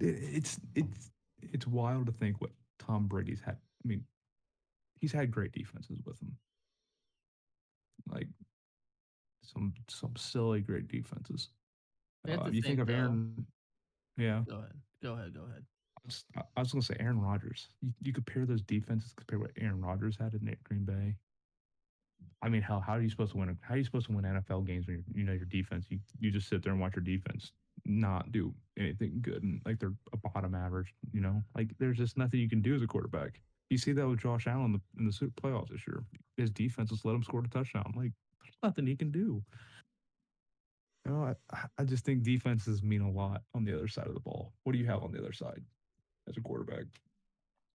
[0.00, 1.10] It, it's it's
[1.40, 3.56] it's wild to think what Tom Brady's had.
[3.84, 4.04] I mean,
[5.00, 6.36] he's had great defenses with him.
[8.10, 8.26] Like
[9.42, 11.50] some some silly great defenses.
[12.28, 13.46] Uh, you think think, of though- Aaron?
[14.16, 14.72] Yeah, Go ahead.
[15.02, 15.34] Go ahead.
[15.34, 15.64] Go ahead.
[15.98, 16.24] I was,
[16.56, 17.68] I was gonna say Aaron Rodgers.
[17.82, 21.16] You, you compare those defenses, compare what Aaron Rodgers had in Green Bay.
[22.42, 23.56] I mean, how how are you supposed to win?
[23.60, 25.86] How are you supposed to win NFL games when you know your defense?
[25.88, 27.52] You you just sit there and watch your defense
[27.84, 30.94] not do anything good and like they're a bottom average.
[31.12, 33.40] You know, like there's just nothing you can do as a quarterback.
[33.70, 36.04] You see that with Josh Allen in the, in the playoffs this year.
[36.36, 37.92] His defense just let him score a touchdown.
[37.96, 38.12] Like
[38.42, 39.42] there's nothing he can do.
[41.04, 44.14] You know, I, I just think defenses mean a lot on the other side of
[44.14, 44.52] the ball.
[44.64, 45.62] What do you have on the other side
[46.28, 46.84] as a quarterback?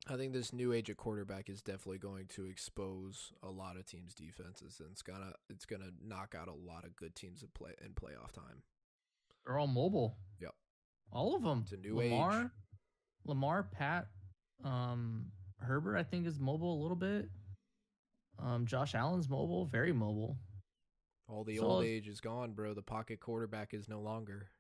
[0.07, 3.85] I think this new age of quarterback is definitely going to expose a lot of
[3.85, 7.49] teams' defenses, and it's gonna it's gonna knock out a lot of good teams in
[7.53, 8.63] play in playoff time.
[9.45, 10.17] They're all mobile.
[10.39, 10.53] Yep.
[11.11, 11.61] All of them.
[11.63, 12.47] It's a new Lamar, age.
[13.25, 14.07] Lamar, Pat,
[14.63, 15.25] um,
[15.59, 17.29] Herbert, I think is mobile a little bit.
[18.39, 20.37] Um, Josh Allen's mobile, very mobile.
[21.27, 22.73] All the old age is gone, bro.
[22.73, 24.47] The pocket quarterback is no longer.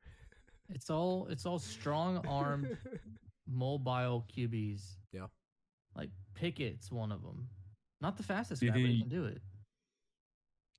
[0.73, 2.77] It's all it's all strong armed
[3.45, 4.95] mobile QBs.
[5.95, 6.01] Yeah.
[6.01, 7.47] Like Pickett's one of them.
[8.01, 9.41] Not the fastest Do you guy, but he can do it.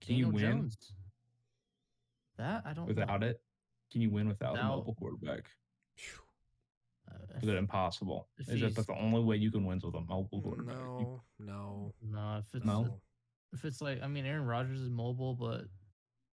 [0.01, 0.77] Can you win Jones.
[2.39, 2.95] That I don't know.
[2.95, 3.41] without it?
[3.91, 5.45] Can you win without a mobile quarterback?
[5.97, 6.19] Phew.
[7.11, 8.29] Uh, Is it impossible?
[8.39, 10.77] if Is it he's- the only way you can win is with a mobile quarterback?
[10.77, 13.01] No, no, no, if it's No.
[13.53, 15.67] if it's like I mean Aaron Rodgers is mobile, but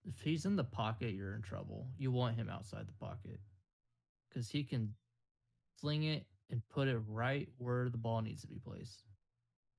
[0.05, 1.89] if he's in the pocket, you're in trouble.
[1.97, 3.39] You want him outside the pocket
[4.29, 4.93] because he can
[5.79, 9.03] fling it and put it right where the ball needs to be placed.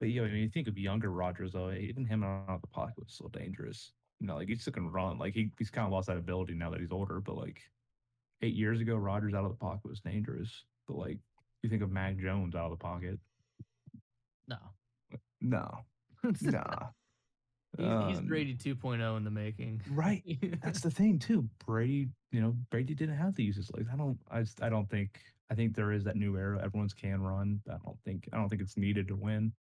[0.00, 2.68] But yeah, I mean, you think of younger Rodgers though, even him out of the
[2.68, 3.92] pocket was so dangerous.
[4.20, 5.18] You know, like he still can run.
[5.18, 7.20] Like he, he's kind of lost that ability now that he's older.
[7.20, 7.60] But like
[8.42, 10.64] eight years ago, Rodgers out of the pocket was dangerous.
[10.86, 11.18] But like
[11.62, 13.18] you think of Mac Jones out of the pocket,
[14.46, 14.56] No,
[15.40, 15.78] no,
[16.42, 16.88] nah.
[17.76, 19.82] He's, he's Um, Brady 2.0 in the making.
[19.90, 20.22] Right.
[20.62, 21.48] That's the thing too.
[21.64, 23.88] Brady, you know, Brady didn't have to use his legs.
[23.92, 24.18] I don't.
[24.30, 24.62] I just.
[24.62, 25.20] I don't think.
[25.50, 26.60] I think there is that new era.
[26.62, 27.60] Everyone's can run.
[27.68, 28.28] I don't think.
[28.32, 29.52] I don't think it's needed to win.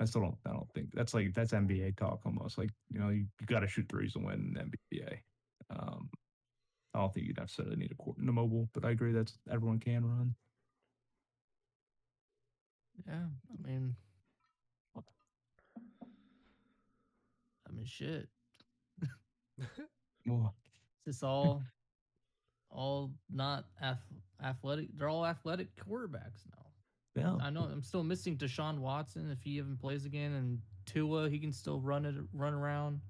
[0.00, 0.36] I still don't.
[0.46, 2.56] I don't think that's like that's NBA talk almost.
[2.58, 5.18] Like you know, you, you got to shoot threes to win in the NBA.
[5.70, 6.08] Um,
[6.94, 9.38] I don't think you necessarily need a court in the mobile, but I agree that's
[9.50, 10.34] everyone can run.
[13.06, 13.94] Yeah, I mean,
[17.70, 18.28] I mean, shit.
[21.06, 21.62] It's all,
[22.70, 23.98] all not ath-
[24.42, 24.88] athletic.
[24.96, 26.66] They're all athletic quarterbacks now.
[27.16, 27.36] yeah.
[27.44, 31.38] I know I'm still missing Deshaun Watson if he even plays again, and Tua he
[31.38, 33.00] can still run it, run around.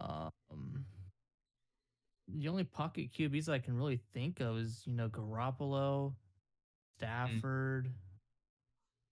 [0.00, 0.84] Um,
[2.28, 6.14] the only pocket QBs I can really think of is you know Garoppolo,
[6.98, 7.90] Stafford,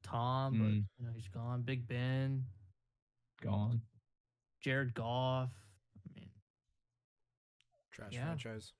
[0.02, 0.84] Tom, but Mm.
[0.98, 1.62] you know he's gone.
[1.62, 2.44] Big Ben,
[3.42, 3.80] Gone.
[4.66, 5.50] Jared Goff.
[6.04, 6.28] I mean,
[7.92, 8.24] trash Yeah.
[8.24, 8.72] franchise.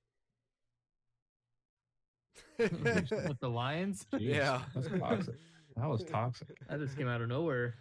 [2.59, 5.35] with the Lions, Jeez, yeah, That's toxic.
[5.77, 6.57] That was toxic.
[6.69, 7.75] that just came out of nowhere.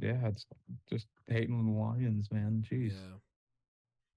[0.00, 0.46] Yeah, it's
[0.88, 2.64] just hating on the Lions, man.
[2.66, 2.92] Jeez.
[2.92, 3.18] Yeah.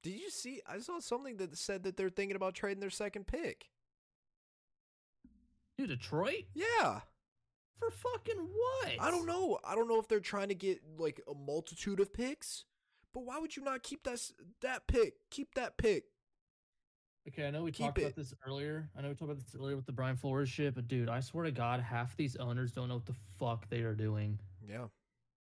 [0.04, 0.62] Did you see?
[0.66, 3.66] I saw something that said that they're thinking about trading their second pick.
[5.78, 7.02] Dude, Detroit Yeah.
[7.78, 8.94] for fucking what?
[9.02, 9.60] I don't know.
[9.66, 12.64] I don't know if they're trying to get like a multitude of picks,
[13.14, 14.20] but why would you not keep that
[14.62, 15.14] that pick?
[15.32, 16.06] Keep that pick.
[17.28, 18.02] Okay, I know we Keep talked it.
[18.02, 18.90] about this earlier.
[18.98, 21.22] I know we talked about this earlier with the Brian Flores shit, but dude, I
[21.22, 24.38] swear to God, half these owners don't know what the fuck they are doing.
[24.68, 24.88] Yeah.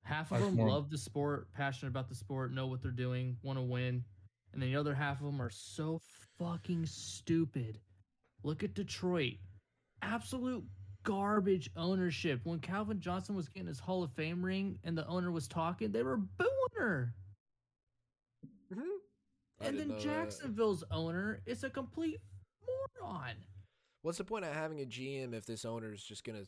[0.04, 2.92] Half of That's them more- love the sport, passionate about the sport, know what they're
[2.92, 4.04] doing, want to win,
[4.52, 6.00] and then the other half of them are so
[6.38, 7.80] fucking stupid.
[8.44, 9.38] Look at Detroit,
[10.02, 10.64] absolute
[11.02, 12.42] garbage ownership.
[12.44, 15.90] When Calvin Johnson was getting his Hall of Fame ring and the owner was talking,
[15.90, 17.12] they were booing her.
[19.60, 22.20] And then Jacksonville's owner is a complete
[23.00, 23.34] moron.
[24.02, 26.44] What's the point of having a GM if this owner is just gonna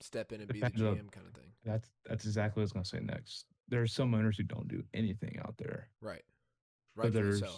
[0.00, 1.50] step in and be the Depends on- GM kind of thing?
[1.64, 3.46] That's that's exactly what I was gonna say next.
[3.68, 6.22] There are some owners who don't do anything out there, Right.
[6.94, 7.04] Right.
[7.06, 7.52] Rightfully there's so.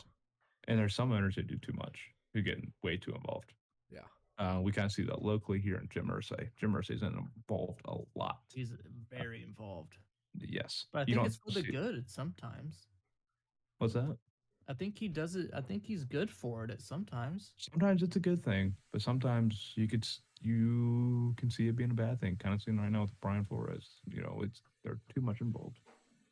[0.68, 1.98] and there's some owners who do too much,
[2.32, 3.52] who get way too involved.
[3.90, 4.06] Yeah.
[4.38, 6.48] Uh, we kind of see that locally here in Jim Irsay.
[6.56, 8.40] Jim Irsay's involved a lot.
[8.54, 8.72] He's
[9.10, 9.96] very involved.
[10.38, 12.86] Yes, But I think it's for the see- good sometimes.
[13.78, 14.18] What's that?
[14.68, 15.50] I think he does it.
[15.54, 17.52] I think he's good for it at sometimes.
[17.56, 20.06] Sometimes it's a good thing, but sometimes you could
[20.42, 22.36] you can see it being a bad thing.
[22.36, 24.00] Kind of seen right now with Brian Flores.
[24.12, 25.78] You know, it's they're too much involved.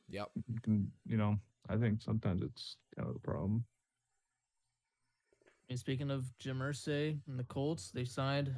[0.08, 0.30] Yep.
[0.48, 3.64] You can, you know, I think sometimes it's kind of the problem.
[5.70, 8.54] And speaking of Jim Irsay and the Colts, they signed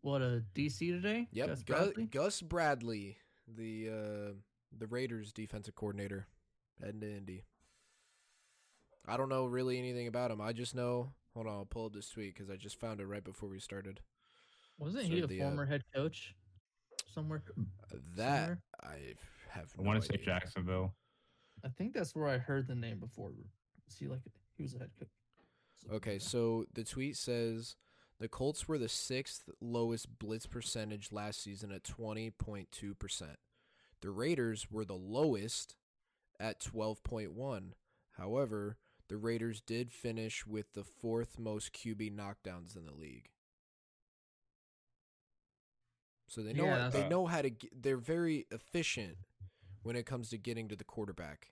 [0.00, 1.28] what a DC today.
[1.32, 1.48] Yep.
[1.48, 2.04] Gus Gus, Bradley?
[2.06, 4.32] Gus Bradley, the uh,
[4.78, 6.26] the Raiders defensive coordinator,
[6.80, 7.44] heading to Indy.
[9.06, 10.40] I don't know really anything about him.
[10.40, 11.12] I just know.
[11.34, 13.58] Hold on, I'll pull up this tweet because I just found it right before we
[13.58, 14.00] started.
[14.78, 16.34] Wasn't So he a the, uh, former head coach
[17.14, 17.42] somewhere?
[17.58, 18.58] Uh, That somewhere?
[18.82, 19.14] I
[19.50, 19.72] have.
[19.78, 20.22] I want to say.
[20.22, 20.94] Jacksonville.
[21.64, 23.30] I think that's where I heard the name before.
[23.88, 24.20] Is he like
[24.56, 25.08] he was a head coach?
[25.78, 27.76] something Okay, like so the tweet says
[28.18, 33.22] the Colts were the sixth lowest blitz percentage last season at 20.2%.
[34.00, 35.76] The Raiders were the lowest
[36.40, 37.72] at 12.1.
[38.18, 38.76] However,
[39.12, 43.28] the Raiders did finish with the fourth most QB knockdowns in the league.
[46.28, 47.50] So they know Yeah, they know how to.
[47.50, 49.18] Get, they're very efficient
[49.82, 51.50] when it comes to getting to the quarterback.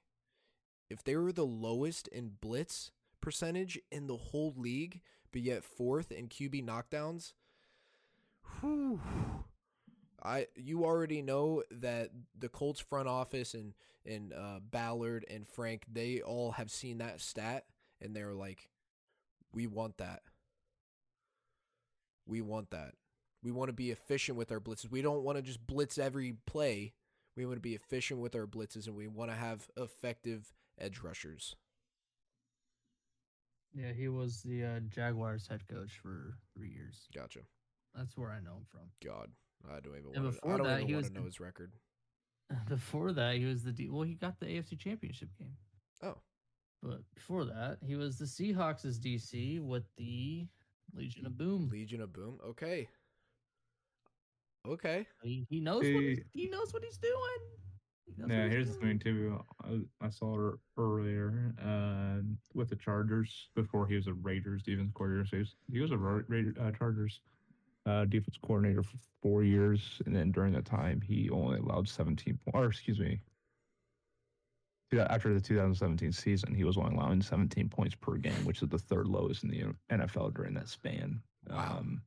[0.89, 6.11] If they were the lowest in blitz percentage in the whole league, but yet fourth
[6.11, 7.35] in QB knockdowns,
[8.63, 9.03] whew,
[10.23, 15.85] I you already know that the Colts front office and and uh, Ballard and Frank
[15.91, 17.65] they all have seen that stat
[18.01, 18.71] and they're like,
[19.53, 20.23] we want that.
[22.27, 22.95] We want that.
[23.43, 24.91] We want to be efficient with our blitzes.
[24.91, 26.93] We don't want to just blitz every play.
[27.37, 31.01] We want to be efficient with our blitzes and we want to have effective edge
[31.01, 31.57] rushers.
[33.75, 37.09] Yeah, he was the uh, Jaguars head coach for three years.
[37.15, 37.41] Gotcha.
[37.95, 38.91] That's where I know him from.
[39.05, 39.31] God,
[39.69, 40.41] I don't even And want to.
[40.41, 41.73] before I don't that, even he was know the- his record.
[42.69, 45.57] Before that, he was the D- well, he got the AFC Championship game.
[46.03, 46.17] Oh,
[46.83, 50.49] But before that, he was the Seahawks' DC with the
[50.93, 51.69] Legion of Boom.
[51.71, 52.39] Legion of Boom.
[52.45, 52.89] Okay.
[54.67, 55.07] Okay.
[55.23, 57.15] He, he knows what he's, he knows what he's doing.
[58.07, 58.99] He Yeah, he's here's the doing.
[58.99, 59.45] thing too.
[59.63, 62.21] I, I saw it earlier uh,
[62.55, 65.27] with the Chargers before he was a Raiders defense coordinator.
[65.27, 67.21] So he was, he was a Ra- Raider, uh, Chargers
[67.87, 72.39] uh, defense coordinator for four years, and then during that time, he only allowed 17
[72.45, 72.57] points.
[72.57, 73.21] Or excuse me,
[74.99, 78.79] after the 2017 season, he was only allowing 17 points per game, which is the
[78.79, 81.23] third lowest in the NFL during that span.
[81.49, 81.79] Wow.
[81.79, 82.03] Um,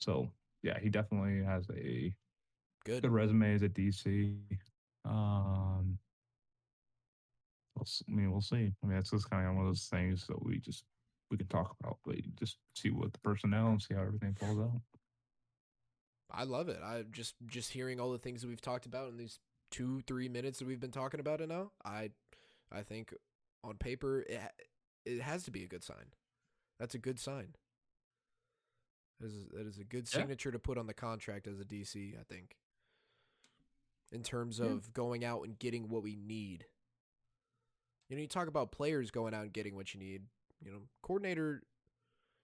[0.00, 0.28] so
[0.62, 2.14] yeah, he definitely has a
[2.84, 3.02] Good.
[3.02, 4.36] good resume as a DC.
[5.04, 5.98] Um,
[7.76, 8.72] we'll, I mean, we'll see.
[8.82, 10.84] I mean, it's just kind of one of those things that we just
[11.32, 14.58] we can talk about, but just see what the personnel and see how everything falls
[14.60, 14.80] out.
[16.30, 16.78] I love it.
[16.82, 20.28] I just just hearing all the things that we've talked about in these two three
[20.28, 21.72] minutes that we've been talking about it now.
[21.84, 22.10] I
[22.70, 23.12] I think
[23.64, 24.40] on paper it
[25.04, 26.12] it has to be a good sign.
[26.78, 27.54] That's a good sign.
[29.20, 30.20] That is, that is a good Yeah.
[30.20, 32.16] signature to put on the contract as a DC.
[32.18, 32.56] I think.
[34.10, 34.66] In terms Yeah.
[34.66, 36.66] of going out and getting what we need.
[38.08, 40.26] You know, you talk about players going out and getting what you need.
[40.64, 41.62] You know, coordinator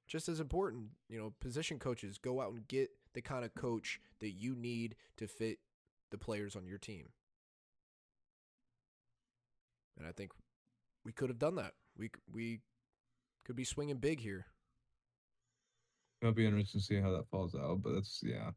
[0.06, 0.88] just as important.
[1.08, 4.96] You know, position coaches go out and get the kind of coach that you need
[5.16, 5.58] to fit
[6.10, 7.10] the players on your team.
[9.98, 10.32] And I think
[11.04, 11.74] we could have done that.
[11.96, 12.60] We we
[13.44, 14.46] could be swinging big here.
[16.20, 18.50] It'll be interesting to see how that falls out, but that's yeah.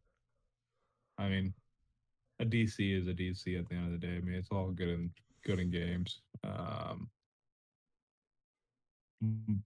[1.17, 1.53] I mean,
[2.39, 4.15] a DC is a DC at the end of the day.
[4.15, 5.11] I mean, it's all good in
[5.43, 6.21] good in games.
[6.43, 7.09] Um,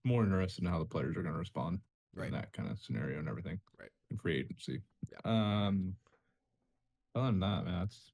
[0.04, 1.80] more interested in how the players are going to respond
[2.14, 2.28] Right.
[2.28, 3.60] in that kind of scenario and everything.
[3.80, 3.90] Right.
[4.10, 4.82] In free agency.
[5.12, 5.20] Yeah.
[5.68, 5.96] Um.
[7.16, 8.12] Other than that, man, that's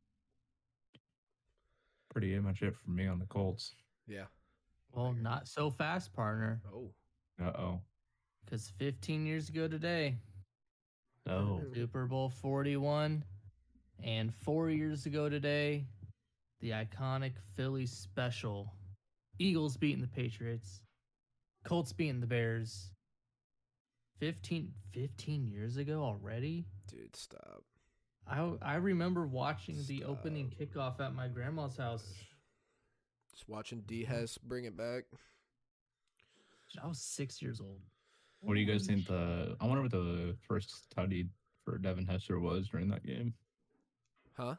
[2.10, 3.74] pretty much it for me on the Colts.
[4.08, 4.26] Yeah.
[4.92, 6.62] Well, not so fast, partner.
[6.74, 6.90] Oh.
[7.42, 7.82] Uh oh.
[8.46, 10.18] Because 15 years ago today,
[11.30, 11.62] Oh.
[11.74, 13.24] Super Bowl 41,
[14.04, 15.86] and four years ago today,
[16.60, 18.74] the iconic Philly special.
[19.38, 20.82] Eagles beating the Patriots,
[21.64, 22.92] Colts beating the Bears.
[24.20, 26.66] 15, 15 years ago already?
[26.88, 27.64] Dude, stop.
[28.28, 32.06] I, I remember watching the opening kickoff at my grandma's house.
[33.32, 35.06] Just watching D Hess bring it back.
[36.82, 37.80] I was six years old.
[38.42, 39.56] What do you guys think the?
[39.60, 41.28] I wonder what the first tutty
[41.66, 43.34] for Devin Hester was during that game.
[44.34, 44.56] Huh?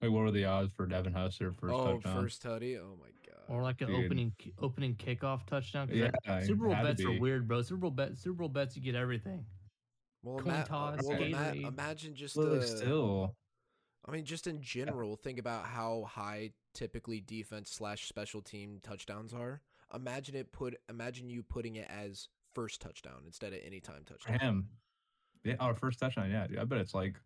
[0.00, 2.22] Like, what were the odds for Devin Hester first oh, touchdown?
[2.22, 2.78] first tutty.
[2.78, 3.19] Oh my god.
[3.50, 4.04] Or like an Dude.
[4.04, 5.88] opening opening kickoff touchdown.
[5.88, 7.62] 'cause Yeah, that- it Super Bowl had to bets are weird, bro.
[7.62, 9.44] Super Bowl bet Super Bowl bets you get everything.
[10.22, 12.66] Well, coin ima- toss, well ima- imagine just Well, like, the.
[12.68, 13.36] still,
[14.04, 19.34] I mean, just in general, think about how high typically defense slash special team touchdowns
[19.34, 19.62] are.
[19.92, 20.80] Imagine it put.
[20.88, 24.38] Imagine you putting it as first touchdown instead of any time touchdown.
[24.38, 24.68] him,
[25.42, 26.30] yeah, our first touchdown.
[26.30, 27.20] Yeah, dude, I bet it's like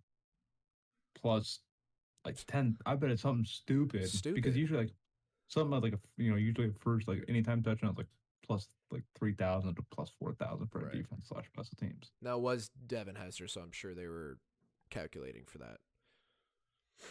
[1.14, 1.60] plus
[2.24, 2.78] like ten.
[2.86, 4.36] I bet it's something stupid, Stupid.
[4.36, 4.94] because usually like
[5.54, 8.06] something like a you know usually at first like anytime touchdown is like
[8.46, 10.94] plus like three thousand to plus four thousand for Right.
[10.94, 12.12] a defense slash special teams.
[12.20, 14.38] Now it was Devin Hester, so I'm sure they were
[14.90, 15.78] calculating for that.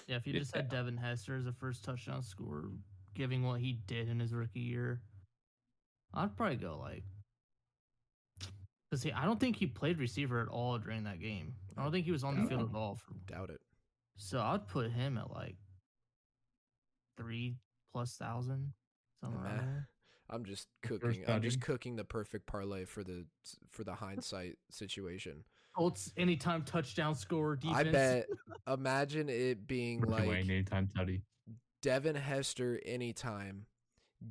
[0.08, 2.70] Yeah, if you just had Devin Hester as a first touchdown scorer,
[3.16, 5.02] giving what he did in his rookie year,
[6.14, 7.04] I'd probably go like.
[8.92, 11.56] Cause see, I don't think he played receiver at all during that game.
[11.76, 12.70] I don't think he was on the field it.
[12.70, 12.96] at all.
[12.96, 13.60] For, Doubt it.
[14.18, 15.56] so I'd put him at like
[17.18, 17.56] three
[17.94, 18.74] plus thousand,
[19.22, 19.50] something Nah.
[19.50, 19.86] around.
[20.30, 21.24] I'm just cooking.
[21.28, 23.26] I'm just cooking the perfect parlay for the
[23.70, 25.44] for the hindsight situation.
[25.76, 27.88] Colts anytime touchdown scorer defense.
[27.88, 28.26] I bet.
[28.68, 31.22] Imagine it being like Wayne anytime tutty.
[31.82, 33.66] Devin Hester anytime,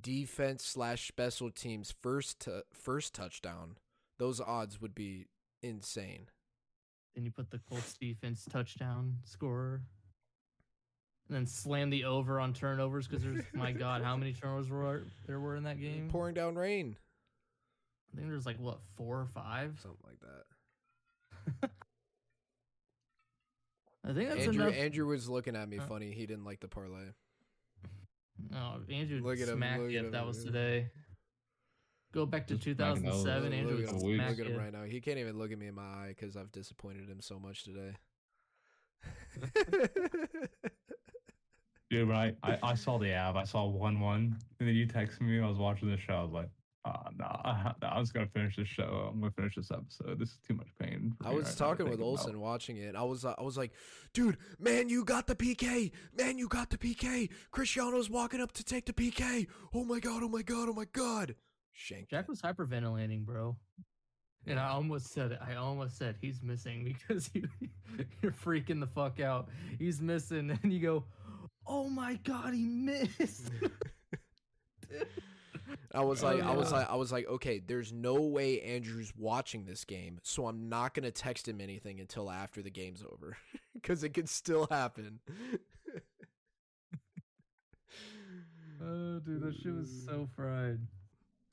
[0.01, 3.77] defense slash special teams first to first touchdown,
[4.19, 5.27] those odds would be
[5.63, 6.29] insane.
[7.15, 9.83] Then you put the Colts defense touchdown scorer.
[11.33, 15.03] And then slam the over on turnovers because there's my god, how many turnovers were
[15.27, 16.11] there were in that game?
[16.11, 16.95] Pouring down rain,
[18.13, 19.79] I think there's like what four or five.
[19.81, 21.71] something like that.
[24.05, 24.75] I think that's Andrew enough.
[24.77, 25.87] Andrew was looking at me Huh?
[25.89, 26.13] funny.
[26.13, 27.07] He didn't like the parlay.
[28.55, 30.51] Oh, Andrew Look would at him, look you at if that was yeah.
[30.51, 30.91] today.
[32.13, 33.45] Go back to Just 2007.
[33.45, 34.83] Look- Andrew look, would at him, smack look at him right now.
[34.83, 37.65] He can't even look at me in my eye because I've disappointed him so much
[37.65, 37.95] today.
[41.93, 44.17] Dude, when I, I, I saw the app, I saw 1 1,
[44.61, 45.39] and then you texted me.
[45.43, 46.15] I was watching the show.
[46.15, 46.49] I was like,
[46.87, 49.11] oh, no, I, I was going to finish this show.
[49.13, 50.19] I'm going to finish this episode.
[50.19, 51.15] This is too much pain.
[51.21, 52.97] for I was right talking with think about." Olson watching it.
[52.97, 53.73] I was uh, I was like,
[54.15, 55.93] dude, man, you got the PK.
[56.17, 57.29] Man, you got the PK.
[57.51, 59.47] Cristiano's walking up to take the PK.
[59.75, 61.35] Oh my god, oh my god, oh my god.
[61.75, 62.09] Shank.
[62.09, 63.55] Jack was hyperventilating, bro.
[64.47, 65.41] And I almost said it.
[65.47, 67.47] I almost said he's missing because you,
[68.23, 69.49] you're freaking the fuck out.
[69.79, 71.05] He's missing, and you go,
[71.67, 73.51] "Oh my god, he missed!"
[75.95, 76.83] I was oh, like, I was Oh, yeah.
[76.83, 80.95] like, I was like, okay, there's no way Andrew's watching this game, so I'm not
[80.95, 83.37] gonna text him anything until after the game's over,
[83.75, 85.21] because it could still happen.
[88.83, 90.31] oh, dude, that shit was so mm.
[90.35, 90.81] fried.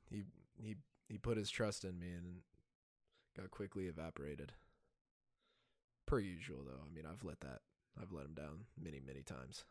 [0.10, 0.24] he
[0.62, 0.76] he
[1.08, 2.38] he put his trust in me and
[3.36, 4.54] got quickly evaporated.
[6.06, 6.82] Per usual, though.
[6.86, 7.60] I mean, I've let that
[8.02, 9.66] I've let him down many many times.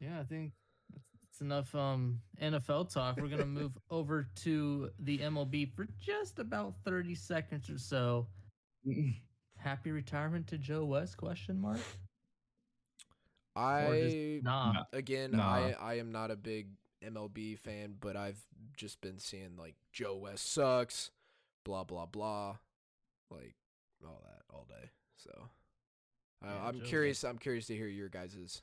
[0.00, 0.52] Yeah, I think
[0.92, 3.16] that's, that's enough um NFL talk.
[3.16, 8.26] We're gonna move over to the MLB for just about thirty seconds or so.
[9.56, 11.16] Happy retirement to Joe West?
[11.16, 11.80] Question mark.
[13.56, 14.84] I nah.
[14.92, 15.42] Again, Nah.
[15.54, 16.68] I I am not a big
[17.02, 18.40] MLB fan, but I've
[18.76, 21.10] just been seeing like Joe West sucks,
[21.64, 22.56] blah blah blah,
[23.30, 23.54] like
[24.04, 24.90] all that all day.
[25.16, 25.48] So
[26.42, 27.24] I Yeah, I'm Joe curious.
[27.24, 28.62] I'm curious to hear your guys'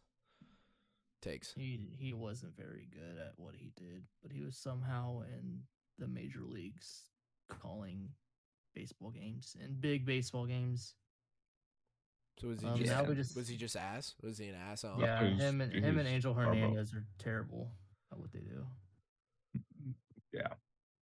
[1.21, 1.53] takes.
[1.53, 5.61] He he wasn't very good at what he did, but he was somehow in
[5.99, 7.05] the major leagues
[7.49, 8.09] calling
[8.73, 10.95] baseball games and big baseball games.
[12.39, 14.15] So was he Um, just, now just- was he just ass?
[14.23, 14.83] Was he an ass?
[14.99, 16.33] yeah, he him and him and Angel.
[16.33, 17.71] Hernandez are terrible
[18.11, 18.65] at what they do.
[20.33, 20.47] yeah.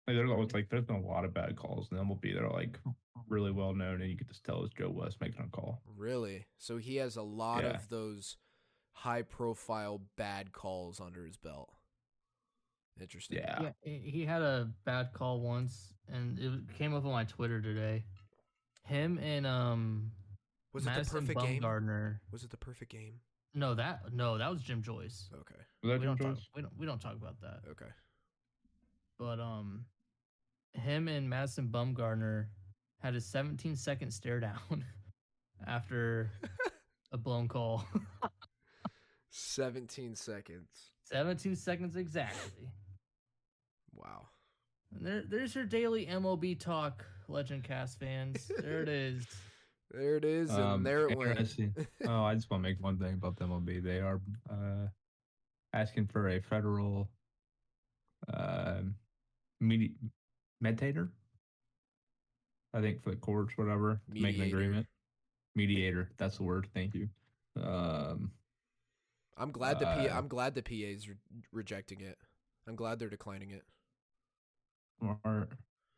[0.07, 2.51] Like, there's always like there's been a lot of bad calls in MLB that are
[2.53, 2.79] like
[3.27, 5.81] really well known, and you could just tell it's Joe West making a call.
[5.97, 6.45] Really?
[6.59, 7.71] So he has a lot Yeah.
[7.71, 8.37] of those
[8.95, 11.69] high profile bad calls under his belt.
[12.99, 13.37] Interesting.
[13.39, 13.61] Yeah.
[13.61, 17.61] Yeah, he he had a bad call once, and it came up on my Twitter
[17.61, 18.05] today.
[18.85, 20.11] Him and um
[20.73, 21.61] Was it the Madison perfect game?
[21.61, 22.19] Bumgarner.
[22.31, 23.19] Was it the perfect game?
[23.53, 25.29] No, that no, that was Jim Joyce.
[25.33, 25.61] Okay.
[25.83, 26.35] Was that We Jim don't talk.
[26.37, 26.47] Joyce?
[26.55, 26.77] We don't.
[26.77, 27.59] We don't talk about that.
[27.71, 27.91] Okay.
[29.19, 29.85] but um
[30.73, 32.47] him and Madison Bumgarner
[32.99, 34.85] had a 17 second stare down
[35.67, 36.31] after
[37.11, 37.85] a blown call.
[39.35, 40.91] 17 seconds.
[41.03, 42.69] 17 seconds exactly.
[43.93, 44.27] Wow.
[44.95, 48.49] And there, there's your daily MLB talk, Legend Cast fans.
[48.59, 49.25] There it is.
[49.91, 51.55] There it is, and Um, there it went.
[52.07, 53.81] oh, I just want to make one thing about the MLB.
[53.81, 54.19] They are
[54.49, 54.87] uh,
[55.73, 57.07] asking for a federal
[58.33, 58.95] um
[59.61, 59.95] medi-
[60.59, 61.11] mediator.
[62.73, 64.87] I think for the courts, whatever, to make an agreement.
[65.53, 66.67] Mediator, that's the word.
[66.73, 67.07] Thank you.
[67.61, 68.31] Um,
[69.37, 71.15] I'm glad the P- Uh, I'm glad the PA's re-
[71.51, 72.17] rejecting it.
[72.67, 73.63] I'm glad they're declining it.
[75.01, 75.19] or,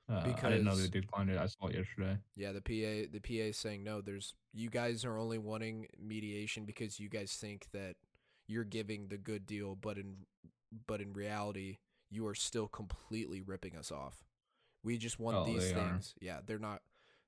[0.10, 1.38] uh, I didn't know they Because- declined it.
[1.38, 2.18] I saw it yesterday.
[2.36, 4.02] Yeah, the PA the PA is saying no.
[4.02, 7.96] There's you guys are only wanting mediation because you guys think that
[8.48, 10.26] you're giving the good deal, but in
[10.88, 11.78] but in reality,
[12.10, 14.26] you are still completely ripping us off.
[14.84, 15.90] We just want Oh, these they are.
[15.92, 16.16] things.
[16.20, 16.82] Yeah, they're not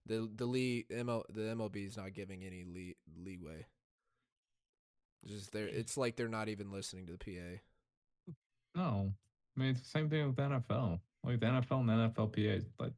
[0.05, 3.67] the the league ML, the MLB is not giving any lee- leeway.
[5.23, 7.61] It's Just they're it's like they're not even listening to the PA.
[8.75, 9.11] No,
[9.55, 10.99] I mean it's the same thing with the NFL.
[11.23, 12.93] Like the NFL and the NFLPA, like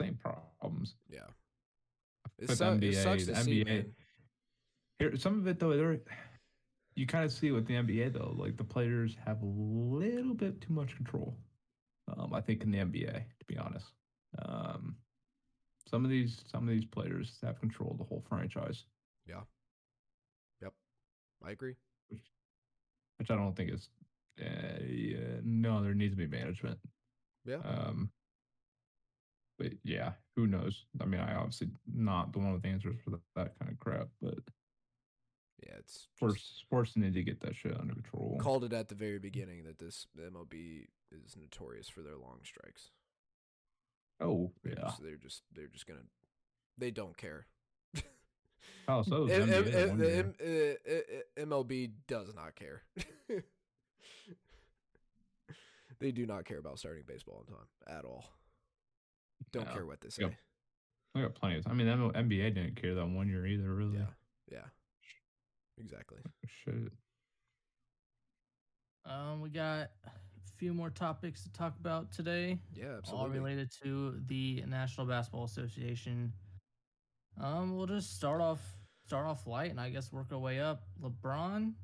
[0.00, 0.94] same problems.
[1.08, 1.20] Yeah.
[2.40, 3.92] Su- it sucks the see, NBA man.
[4.98, 6.00] Here, some of it though, there,
[6.94, 10.60] you kind of see with the NBA though, like the players have a little bit
[10.60, 11.36] too much control.
[12.16, 13.86] Um, I think in the NBA, to be honest,
[14.44, 14.96] um,
[15.88, 18.84] some of these some of these players have control of the whole franchise,
[21.44, 21.74] I agree.
[23.18, 23.88] which I don't think is.
[24.40, 26.78] Uh, yeah, no, there needs to be management.
[27.46, 27.58] Yeah.
[27.64, 28.10] Um,
[29.58, 30.86] but yeah, who knows?
[31.00, 33.78] I mean, I obviously not the one with the answers for that, that kind of
[33.78, 34.38] crap, but
[35.62, 38.38] Yeah, it's Sports sports need to get that shit under control.
[38.40, 42.90] called it at the very beginning that this MLB is notorious for their long strikes.
[44.20, 44.84] oh They're yeah.
[44.86, 46.00] just, they're just they're just gonna
[46.76, 47.46] they don't care.
[48.88, 50.16] Oh, so is M- M- M- the.
[50.18, 52.82] M- uh, uh, uh, MLB does not care.
[56.00, 57.66] they do not care about starting baseball on time
[57.98, 58.24] at all.
[59.52, 59.72] Don't No.
[59.72, 60.22] care what they say.
[60.24, 60.34] Yep.
[61.16, 61.72] I got plenty of time.
[61.72, 63.98] I mean, M- NBA didn't care that one year either, really.
[63.98, 64.06] Yeah,
[64.50, 64.64] yeah,
[65.78, 66.18] exactly.
[66.64, 66.92] Shit.
[69.06, 70.10] Um, we got a
[70.56, 72.58] few more topics to talk about today.
[72.74, 73.20] Yeah, absolutely.
[73.20, 76.32] all related to the National Basketball Association.
[77.40, 78.60] Um, we'll just start off
[79.06, 80.82] start off light and I guess work our way up.
[81.02, 81.74] LeBron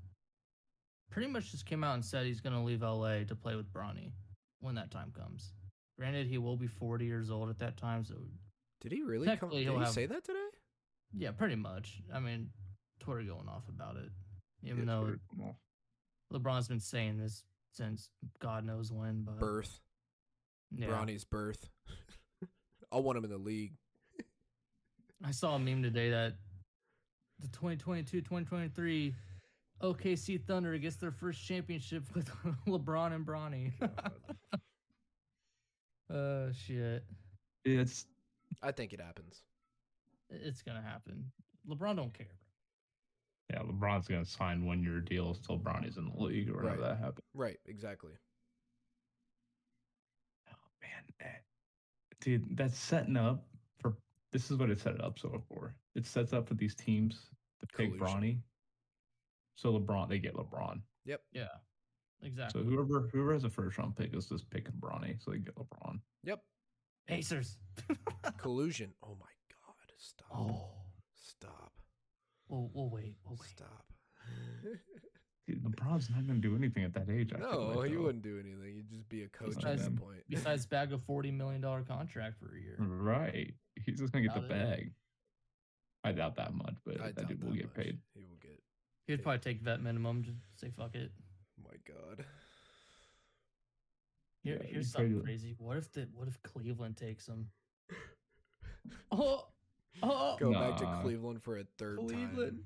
[1.10, 4.12] pretty much just came out and said he's gonna leave LA to play with Bronny
[4.60, 5.52] when that time comes.
[5.98, 8.14] Granted, he will be 40 years old at that time, so
[8.80, 9.50] Did he really come?
[9.50, 10.48] Did he'll have- say that today?
[11.12, 12.00] yeah, pretty much.
[12.14, 12.50] I mean,
[13.00, 14.10] Twitter going off about it,
[14.62, 15.56] even Yeah, though Twitter.
[16.32, 19.24] LeBron's been saying this since God knows when.
[19.24, 19.80] But Birth,
[20.70, 20.86] yeah.
[20.86, 21.68] Bronny's birth.
[22.92, 23.74] I want him in the league.
[25.24, 26.34] I saw a meme today that
[27.40, 29.14] the 2022-2023
[29.82, 32.30] OKC Thunder gets their first championship with
[32.66, 33.72] LeBron and Bronny.
[36.12, 37.04] uh shit.
[37.64, 38.06] It's
[38.62, 39.42] I think it happens.
[40.30, 41.30] It's gonna happen.
[41.68, 42.26] LeBron don't care.
[43.52, 43.60] yeah.
[43.60, 46.88] LeBron's gonna sign one year deals till Bronny's in the league or whenever Right.
[46.90, 47.26] that happens.
[47.34, 48.12] Right, exactly.
[50.50, 51.44] Oh man, that-
[52.20, 53.49] dude, that's setting up for.
[54.32, 55.74] This is what it set it up so for.
[55.94, 58.06] It sets up for these teams to pick Collusion.
[58.06, 58.38] Bronny.
[59.56, 60.80] So LeBron, they get LeBron.
[61.04, 61.20] Yep.
[61.32, 61.48] Yeah.
[62.22, 62.62] Exactly.
[62.62, 65.54] So whoever whoever has a first round pick is just picking Bronny, so they get
[65.56, 66.00] LeBron.
[66.24, 66.40] Yep.
[67.06, 67.58] Pacers.
[68.38, 68.92] Collusion.
[69.02, 69.92] Oh my god.
[69.98, 70.26] Stop.
[70.34, 70.70] oh.
[71.16, 71.72] Stop.
[72.48, 73.16] We'll, we'll wait.
[73.24, 73.50] We'll wait.
[73.50, 73.84] Stop.
[75.50, 77.32] Dude, LeBron's not gonna do anything at that age.
[77.34, 78.02] I feel no, like, he though.
[78.02, 78.74] wouldn't do anything.
[78.76, 80.22] He'd just be a coach at Besides- that point.
[80.28, 82.76] Besides bag a forty million dollar contract for a year.
[82.78, 83.54] Right.
[83.84, 84.68] He's just gonna get the Doubt it.
[84.68, 84.92] bag.
[86.04, 87.84] I doubt that much, but I that doubt dude will that get much.
[87.86, 87.98] paid.
[88.14, 88.62] He will get.
[89.06, 91.10] He'd probably take vet minimum, just say fuck it.
[91.62, 92.24] My God.
[94.42, 95.54] Here, Yeah, here's something probably- crazy.
[95.58, 97.48] What if the what if Cleveland takes him?
[99.12, 99.46] Oh,
[100.02, 102.62] oh, Go back to Cleveland for a third Cleveland.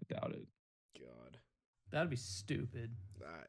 [0.00, 0.46] I doubt it.
[1.92, 1.98] Time.
[1.98, 1.98] God.
[1.98, 2.90] that'd be stupid.
[3.20, 3.48] That.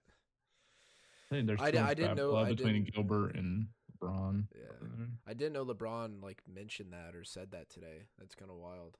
[1.31, 3.67] I think there's I too di- much I didn't know- I between didn't- Gilbert and
[4.01, 4.47] LeBron.
[4.55, 4.61] Yeah.
[4.87, 5.03] Mm-hmm.
[5.27, 8.03] I didn't know LeBron like mentioned that or said that today.
[8.19, 8.97] That's kind of wild.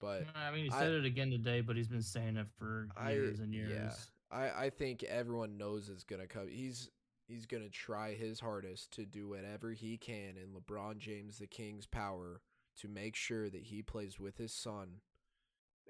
[0.00, 2.88] But I mean, he I- said it again today, but he's been saying it for
[2.96, 3.70] I- years and years.
[3.72, 3.92] yeah.
[4.32, 6.46] I, I think everyone knows it's gonna come.
[6.48, 6.88] He's
[7.26, 11.86] he's gonna try his hardest to do whatever he can in LeBron James the King's
[11.86, 12.40] power
[12.76, 15.00] to make sure that he plays with his son.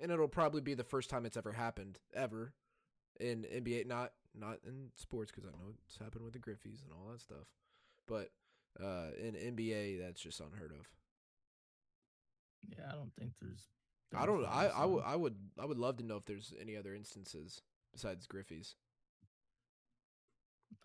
[0.01, 2.55] And it'll probably be the first time it's ever happened ever
[3.21, 3.87] in NBA.
[3.87, 7.21] Not not in sports because I know it's happened with the Griffies and all that
[7.21, 7.47] stuff,
[8.07, 8.31] but
[8.83, 10.87] uh, in NBA that's just unheard of.
[12.77, 13.67] Yeah, I don't think there's.
[14.15, 14.45] I don't.
[14.45, 15.05] I I, w- would.
[15.05, 17.63] I would I would love to know if there's any other instances
[17.93, 18.75] besides Griffies.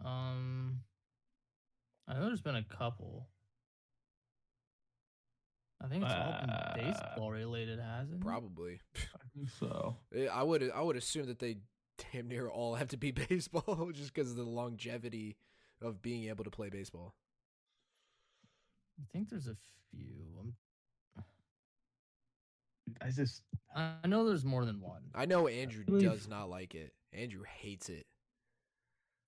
[0.04, 0.80] Um,
[2.08, 3.28] I know there's been a couple.
[5.84, 8.26] I think it's all been Uh, baseball related, hasn't it?
[8.26, 8.80] Probably.
[8.96, 9.98] I think so.
[10.32, 11.58] I would I would assume that they
[12.12, 15.38] damn near all have to be baseball just because of the longevity
[15.82, 17.16] of being able to play baseball.
[19.00, 19.56] I think there's a
[19.92, 20.26] few.
[20.40, 20.54] I'm,
[23.02, 23.42] I just
[23.76, 25.02] I I know there's more than one.
[25.14, 26.94] I know Andrew believe- does not like it.
[27.14, 28.06] Andrew hates it.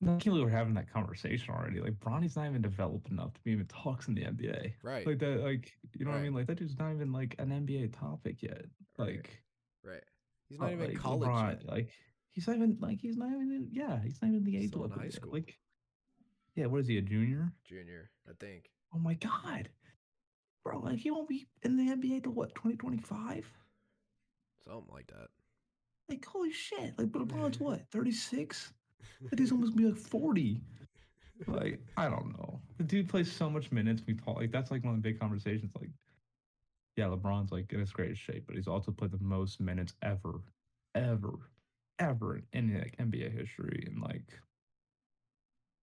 [0.03, 1.79] I can't believe we're having that conversation already.
[1.79, 4.73] Like Bronny's not even developed enough to be even talks in the NBA.
[4.83, 5.07] Right.
[5.07, 6.35] Like that, like you know what I mean?
[6.35, 8.65] Like that dude's not even like an NBA topic yet.
[8.99, 9.41] Like
[9.83, 10.03] right.
[10.49, 11.67] He's not uh, even like, college LeBron, yet.
[11.67, 11.89] Like
[12.37, 14.83] he's not even like he's not even in- yeah he's not even the age Still
[14.83, 15.13] in level high yet.
[15.13, 15.33] school.
[15.33, 15.57] Like
[16.55, 17.51] yeah, what is he a junior?
[17.65, 18.69] Junior, I think.
[18.93, 19.69] Oh my god,
[20.63, 20.79] bro!
[20.81, 23.51] Like he won't be in the NBA till what twenty twenty five?
[24.63, 25.29] Something like that.
[26.09, 26.93] Like holy shit!
[26.99, 28.71] Like but LeBron's what thirty six?
[29.31, 30.61] That dude's almost gonna be like forty.
[31.47, 32.61] Like I don't know.
[32.77, 34.03] The dude plays so much minutes.
[34.05, 35.71] We talk like that's like one of the big conversations.
[35.79, 35.89] Like,
[36.97, 40.41] yeah, LeBron's like in his greatest shape, but he's also played the most minutes ever,
[40.95, 41.33] ever,
[41.99, 44.23] ever in like NBA history, and like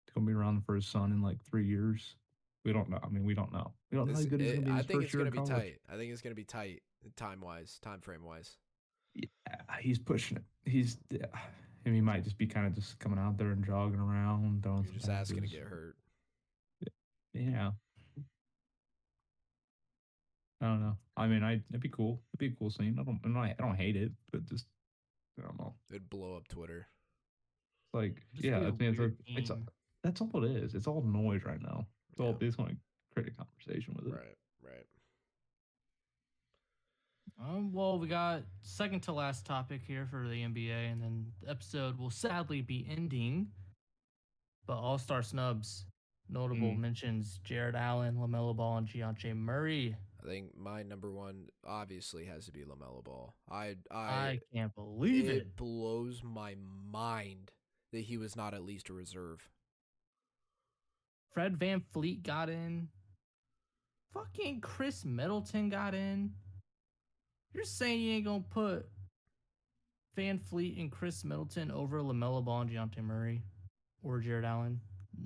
[0.05, 2.17] it's gonna be around for his son in like three years.
[2.65, 2.99] We don't know.
[3.03, 3.73] I mean, we don't know.
[3.91, 4.71] We don't know how good he's gonna eh, be.
[4.71, 5.53] in I think it's gonna be college.
[5.53, 5.79] tight.
[5.93, 6.83] I think it's gonna be tight
[7.17, 8.57] time wise, time frame wise.
[9.15, 9.27] Yeah,
[9.81, 10.45] he's pushing it.
[10.65, 11.27] He's yeah.
[11.87, 14.85] And he might just be kind of just coming out there and jogging around, throwing
[14.85, 15.97] You're just asking to get hurt.
[17.35, 17.73] Yeah.
[20.63, 20.97] I don't know.
[21.17, 22.23] I mean, I it'd be cool.
[22.33, 22.97] It'd be a cool scene.
[22.99, 24.67] I don't, I don't hate it, but just
[25.39, 25.75] I don't know.
[25.91, 26.87] It'd blow up Twitter.
[27.87, 29.59] It's like Just yeah, be mean, it's, a, it's a,
[30.03, 30.75] that's all it is.
[30.75, 31.87] It's all noise right now.
[32.13, 32.37] It's all Yeah.
[32.41, 32.77] they just want to
[33.15, 34.13] create a conversation with it.
[34.13, 34.87] Right, right.
[37.41, 41.51] Um, well, we got second to last topic here for the NBA, and then the
[41.51, 43.49] episode will sadly be ending.
[44.67, 45.85] But All Star snubs,
[46.29, 46.79] notable Mm.
[46.79, 49.97] mentions: Jarrett Allen, Lamelo Ball, and Dejounte Murray.
[50.25, 53.35] I think my number one obviously has to be Lamelo Ball.
[53.51, 55.57] I I, I, can't believe it, it.
[55.57, 56.55] blows my
[56.91, 57.51] mind
[57.93, 59.49] that he was not at least a reserve.
[61.33, 62.89] Fred Van Fleet got in.
[64.15, 66.31] Fucking Khris Middleton got in.
[67.53, 68.87] You're saying you ain't gonna put
[70.17, 73.43] VanVleet and Khris Middleton over Lamelo Ball and Dejounte Murray
[74.03, 74.81] or Jarrett Allen?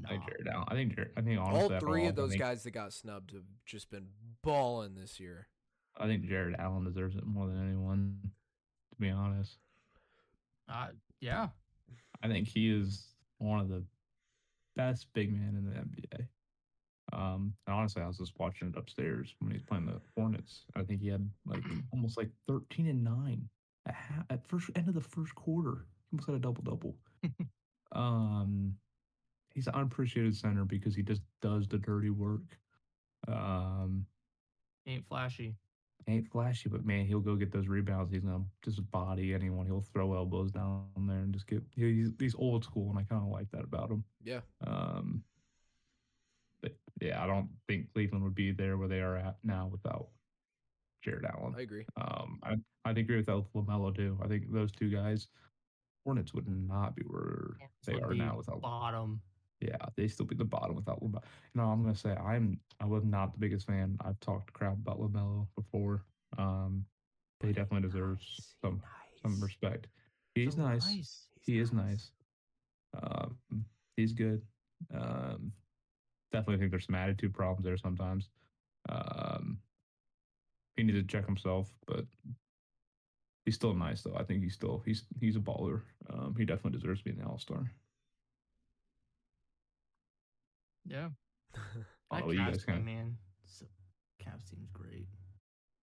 [0.04, 0.26] I think Nah.
[0.28, 0.66] Jarrett Allen.
[0.68, 2.70] I think Jarrett, I think honestly, All three all, of those I think, guys that
[2.72, 4.08] got snubbed have just been
[4.42, 5.48] balling this year.
[5.96, 8.18] I think Jarrett Allen deserves it more than anyone.
[8.90, 9.58] To be honest,
[10.68, 10.88] Uh,
[11.20, 11.48] yeah.
[12.22, 13.84] I think he is one of the
[14.76, 16.28] best big men in the NBA.
[17.12, 20.64] Um, and honestly, I was just watching it upstairs when he's playing the Hornets.
[20.76, 21.62] I think he had like
[21.92, 23.48] almost like thirteen and nine
[23.86, 25.86] at ha- at first end of the first quarter.
[26.10, 26.96] He almost had a double double.
[27.92, 28.74] um,
[29.54, 32.58] he's an unappreciated center because he just does the dirty work.
[33.26, 34.04] Um,
[34.88, 35.54] Ain't flashy.
[36.06, 38.10] ain't flashy, but man, he'll go get those rebounds.
[38.10, 39.66] He's gonna just body anyone.
[39.66, 41.62] He'll throw elbows down there and just get.
[41.76, 44.02] He's, he's old school, and I kind of like that about him.
[44.24, 44.40] Yeah.
[44.66, 45.22] Um,
[46.62, 46.72] but
[47.02, 50.08] yeah, I don't think Cleveland would be there where they are at now without
[51.04, 51.54] Jarrett Allen.
[51.56, 51.84] I agree.
[52.00, 54.18] Um, I I agree with that Lamelo too.
[54.22, 55.28] I think those two guys,
[56.04, 58.62] Hornets would not be where they are now without.
[58.62, 59.20] bottom.
[59.60, 61.22] Yeah, they still be the bottom without Lamelo.
[61.54, 63.96] You know, I'm gonna say I'm I was not the biggest fan.
[64.04, 66.04] I've talked crap about Lamelo before.
[66.36, 66.84] Um,
[67.42, 68.82] he definitely deserves some
[69.22, 69.88] some respect.
[70.34, 70.86] He's So nice.
[70.86, 71.28] nice.
[71.44, 72.12] He is nice.
[73.02, 73.36] Um,
[73.96, 74.42] he's good.
[74.94, 75.52] Um,
[76.32, 78.28] definitely think there's some attitude problems there sometimes.
[78.88, 79.58] Um,
[80.76, 82.04] he needs to check himself, but
[83.44, 84.14] he's still nice though.
[84.16, 85.82] I think he's still he's he's a baller.
[86.10, 87.72] Um, he definitely deserves to be an All Star.
[90.88, 91.08] Yeah.
[91.54, 91.60] Oh,
[92.10, 92.84] That you Cavs guys team, can.
[92.84, 93.16] man.
[93.44, 93.66] So,
[94.22, 95.06] Cavs team's great.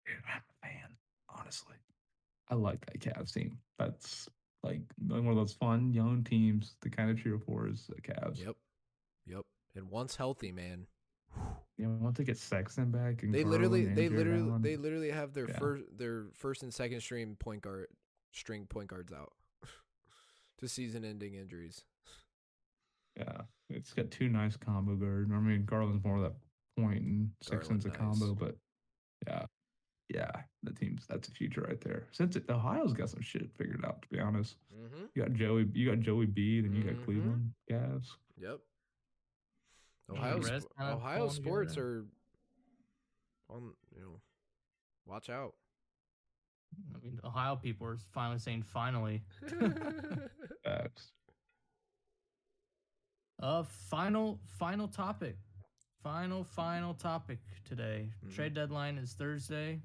[0.05, 0.97] Dude, I'm a fan,
[1.29, 1.75] honestly.
[2.49, 3.57] I like that Cavs team.
[3.77, 4.27] That's
[4.63, 8.39] like one of those fun young teams to kind of cheer for is the Cavs.
[8.39, 8.55] Yep.
[9.27, 9.41] Yep.
[9.75, 10.87] And once healthy, man.
[11.77, 14.77] You know, once they get Sexton back, and They literally and they literally Allen, they
[14.77, 15.59] literally have their Yeah.
[15.59, 17.87] first their first and second string point guard
[18.31, 19.33] string point guards out
[20.59, 21.83] to season ending injuries.
[23.17, 25.29] Yeah, it's got two nice combo guards.
[25.31, 26.33] I mean, Garland's more of that
[26.81, 28.55] point, and Sexton's a Garland, combo, but
[29.27, 29.45] yeah,
[30.09, 30.31] yeah,
[30.63, 32.07] the team's that's a future right there.
[32.11, 34.57] Since it, Ohio's got some shit figured out, to be honest.
[34.75, 35.05] Mm-hmm.
[35.15, 36.95] You got Joey, you got Joey B, then you Mhm.
[36.97, 38.07] got Cleveland Cavs.
[38.37, 38.59] Yep.
[40.11, 42.05] Ohio, the sp- Ohio sports together.
[43.49, 43.73] are on.
[43.95, 44.19] You know,
[45.07, 45.53] watch out.
[46.93, 49.23] I mean, Ohio people are finally saying finally.
[50.63, 51.11] Facts.
[53.39, 55.35] Uh, final final topic.
[56.01, 58.11] Final final topic today.
[58.23, 58.33] Mhm.
[58.35, 59.81] Trade deadline is Thursday.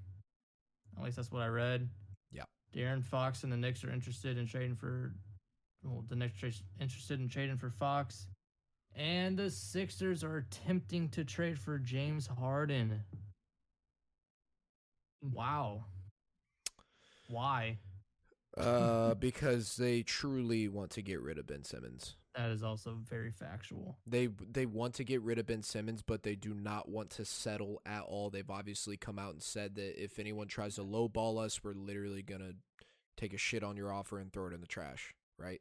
[0.96, 1.88] At least that's what I read.
[2.30, 2.44] Yeah.
[2.72, 5.14] De'Aaron Fox and the Knicks are interested in trading for.
[5.82, 8.28] Well, the Knicks are interested in trading for Fox,
[8.94, 13.02] and the Sixers are attempting to trade for James Harden.
[15.22, 15.84] Wow.
[17.28, 17.78] Why?
[18.56, 22.16] uh, because they truly want to get rid of Ben Simmons.
[22.36, 23.98] That is also very factual.
[24.06, 27.24] They they want to get rid of Ben Simmons, but they do not want to
[27.24, 28.30] settle at all.
[28.30, 32.22] They've obviously come out and said that if anyone tries to lowball us, we're literally
[32.22, 32.52] gonna
[33.16, 35.60] take a shit on your offer and throw it in the trash, right?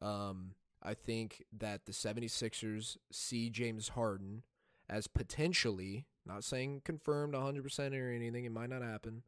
[0.00, 0.52] Um,
[0.82, 4.42] I think that the 76ers see James Harden
[4.88, 9.22] as potentially, not saying confirmed 100% or anything, it might not happen.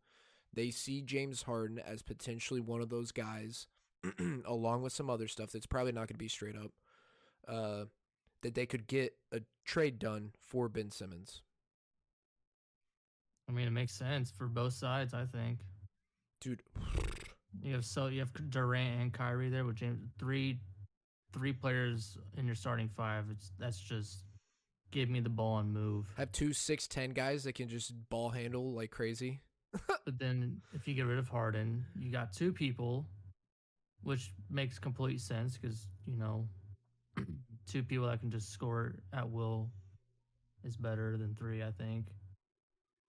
[0.53, 3.66] They see James Harden as potentially one of those guys,
[4.46, 6.72] along with some other stuff that's probably not going to be straight up,
[7.48, 7.84] uh,
[8.42, 11.42] that they could get a trade done for Ben Simmons.
[13.48, 15.12] I mean, it makes sense for both sides.
[15.12, 15.61] I think
[16.44, 16.62] Dude,
[17.62, 20.59] you have so you have Durant and Kyrie there with James three
[21.32, 23.24] three players in your starting five.
[23.30, 24.24] It's that's just
[24.90, 26.07] give me the ball and move.
[26.18, 29.40] I have two 6'10 guys that can just ball handle like crazy.
[30.05, 33.07] But then if you get rid of Harden, you got two people,
[34.05, 36.48] which makes complete sense because you know
[37.66, 39.70] two people that can just score at will
[40.62, 41.62] is better than three.
[41.62, 42.07] I think.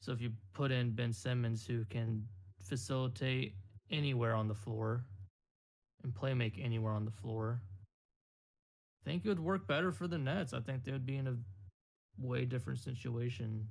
[0.01, 2.23] So if you put in Ben Simmons who can
[2.61, 3.55] facilitate
[3.91, 5.05] anywhere on the floor,
[6.05, 7.59] and play make anywhere on the floor.
[9.03, 10.53] I think it would work better for the Nets.
[10.53, 11.35] I think they would be in a
[12.17, 13.67] way different situation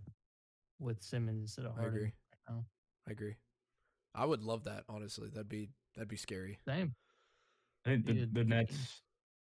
[0.80, 1.92] with Simmons instead of Harden.
[1.92, 2.12] I agree.
[2.50, 2.64] right.
[3.08, 3.34] I agree.
[4.14, 4.84] I would love that.
[4.88, 6.58] Honestly, that'd be that'd be scary.
[6.66, 6.94] Same.
[7.86, 9.02] I think the, the Nets,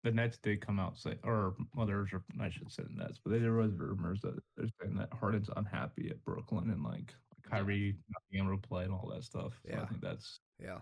[0.04, 2.10] the Nets did come out say, or well, there's
[2.40, 6.08] I should say the Nets, but there was rumors that they're saying that Harden's unhappy
[6.10, 9.52] at Brooklyn and like Kyrie not being able to play and all that stuff.
[9.66, 9.82] So Yeah.
[9.82, 10.80] I think that's Yeah,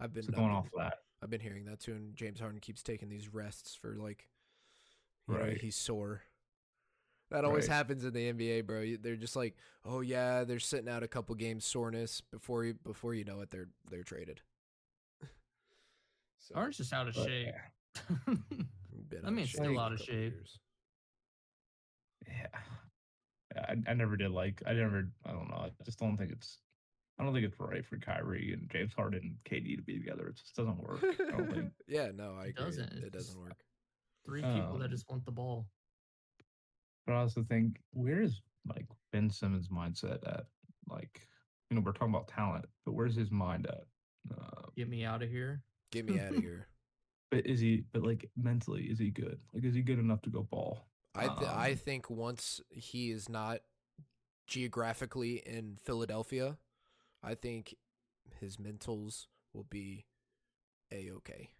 [0.00, 0.98] I've been I've going been- off that.
[1.22, 4.28] I've been hearing that too, and James Harden keeps taking these rests for like,
[5.28, 6.22] you know, he's sore.
[7.30, 7.74] That always Right.
[7.74, 8.94] happens in the NBA, bro.
[9.00, 13.14] They're just like, oh yeah, they're sitting out a couple games soreness before you before
[13.14, 14.42] you know it, they're they're traded.
[16.46, 17.54] So Harden's just out of But, shape.
[18.26, 20.08] been I mean, still shape for a out of shape.
[20.34, 20.58] years.
[22.26, 22.46] Yeah.
[23.54, 25.56] Yeah, I, I never did like I never I don't know.
[25.56, 26.58] I just don't think it's
[27.18, 30.28] I don't think it's right for Kyrie and James Harden and KD to be together.
[30.28, 31.02] It just doesn't work.
[31.02, 31.72] I don't think.
[31.88, 32.64] yeah, no, I It agree.
[32.64, 33.56] doesn't, It, it's doesn't work.
[34.26, 35.66] Three people Um, that just want the ball.
[37.06, 40.44] But I also think where is like Ben Simmons' mindset at?
[40.90, 41.26] Like,
[41.70, 43.84] you know, we're talking about talent, but where's his mind at?
[44.36, 45.62] Uh, Get me out of here.
[45.92, 46.66] Get me out of here.
[47.30, 47.84] but is he?
[47.92, 49.38] But like mentally, is he good?
[49.54, 50.86] Like, is he good enough to go ball?
[51.14, 53.60] I th- I Um, think once he is not
[54.46, 56.58] geographically in Philadelphia,
[57.22, 57.74] I think
[58.40, 60.06] his mentals will be
[60.92, 61.50] a okay.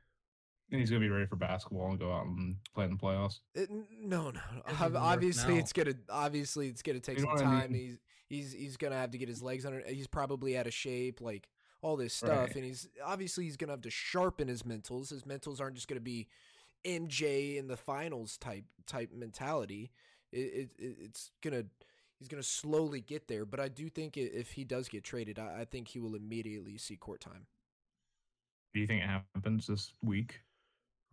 [0.71, 3.39] And he's gonna be ready for basketball and go out and play in the playoffs.
[3.55, 4.41] It, n- no, no.
[4.67, 7.57] Doesn't ob- even work Obviously, it's gonna obviously it's gonna take You know some what
[7.57, 7.73] I time.
[7.73, 7.81] mean?
[7.83, 7.99] He's
[8.29, 9.81] he's he's gonna have to get his legs under.
[9.87, 11.49] He's probably out of shape, like
[11.87, 12.57] all this stuff, Right.
[12.57, 15.11] and he's obviously he's gonna have to sharpen his mentals.
[15.11, 16.27] His mentals aren't just gonna be
[16.85, 19.93] MJ in the finals type type mentality.
[20.33, 21.65] It, it, it it's gonna
[22.19, 23.45] he's gonna slowly get there.
[23.45, 26.77] But I do think if he does get traded, I, I think he will immediately
[26.77, 27.47] see court time.
[28.75, 30.41] Do you think it happens this week?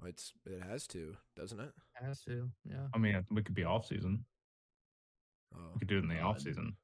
[0.01, 1.71] Oh, it's it has to, doesn't it?
[1.93, 2.49] Has to.
[2.67, 2.87] Yeah.
[2.93, 4.25] I mean, it could be off season.
[5.55, 6.23] Oh, We could do it in the God.
[6.23, 6.75] off season.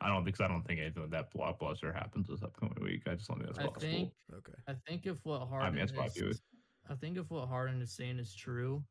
[0.00, 3.02] I don't because I don't think anything of that blockbuster happens this upcoming week.
[3.06, 3.80] I just don't think that's I possible.
[3.92, 4.52] think okay.
[4.68, 6.30] I think if what Harden that's I view it.
[6.30, 6.42] is,
[6.90, 8.84] I think if what Harden is saying is true,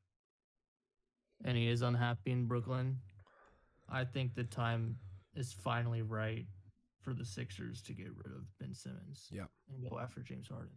[1.43, 2.97] and he is unhappy in Brooklyn,
[3.89, 4.97] I think the time
[5.35, 6.45] is finally right
[7.01, 9.27] for the Sixers to get rid of Ben Simmons.
[9.29, 9.45] Yeah.
[9.69, 10.71] And go after James Harden.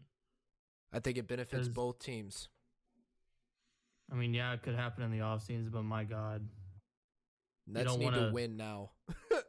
[0.93, 2.49] I think it benefits both teams.
[4.11, 6.49] I mean, yeah, it could happen in the off seasons, but my God,
[7.67, 8.91] Nets don't need to wanna- win now.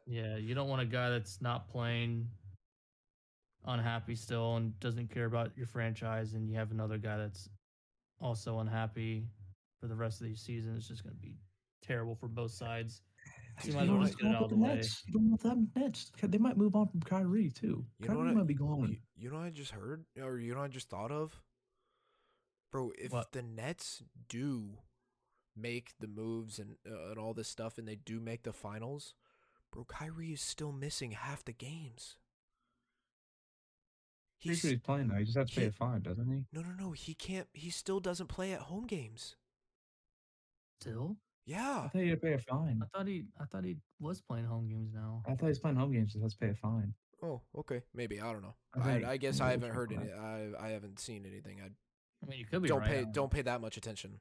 [0.08, 2.28] Yeah, you don't want a guy that's not playing,
[3.66, 7.50] unhappy still, and doesn't care about your franchise, and you have another guy that's
[8.20, 9.26] also unhappy
[9.80, 10.76] for the rest of the season.
[10.78, 11.36] It's just going to be
[11.84, 13.02] terrible for both sides.
[13.62, 14.22] So you might well just what?
[14.22, 14.76] get it out of the way.
[14.76, 15.04] Nets.
[15.08, 16.12] You don't want Nets.
[16.22, 17.86] They might move on from Kyrie too.
[18.00, 18.90] You know Kyrie what I- might be gone.
[18.92, 20.06] You, you know what I just heard?
[20.22, 21.40] Or you know what I just thought of?
[22.72, 23.32] Bro, if What?
[23.32, 24.78] the Nets do
[25.56, 29.16] make the moves and uh, and all this stuff and they do make the finals,
[29.72, 32.18] bro, Kyrie is still missing half the games.
[34.40, 35.16] He's, He's he's playing now.
[35.16, 36.46] He just has to pay a fine, doesn't he?
[36.54, 39.36] No, no, no, he can't he still doesn't play at home games.
[40.82, 41.82] Still, Yeah.
[41.86, 42.80] I thought he had to pay a fine.
[42.84, 45.24] I thought he, I thought he was playing home games now.
[45.28, 46.14] I thought he's playing home games.
[46.14, 46.94] He has to pay a fine.
[47.24, 47.82] Oh, okay.
[47.96, 48.56] Maybe, I don't know.
[48.76, 50.02] I I, I, guess I I haven't heard right.
[50.02, 51.60] any I I haven't seen anything.
[51.62, 51.70] I
[52.24, 53.12] I mean, you could be don't right, pay know.
[53.12, 54.20] don't pay that much attention.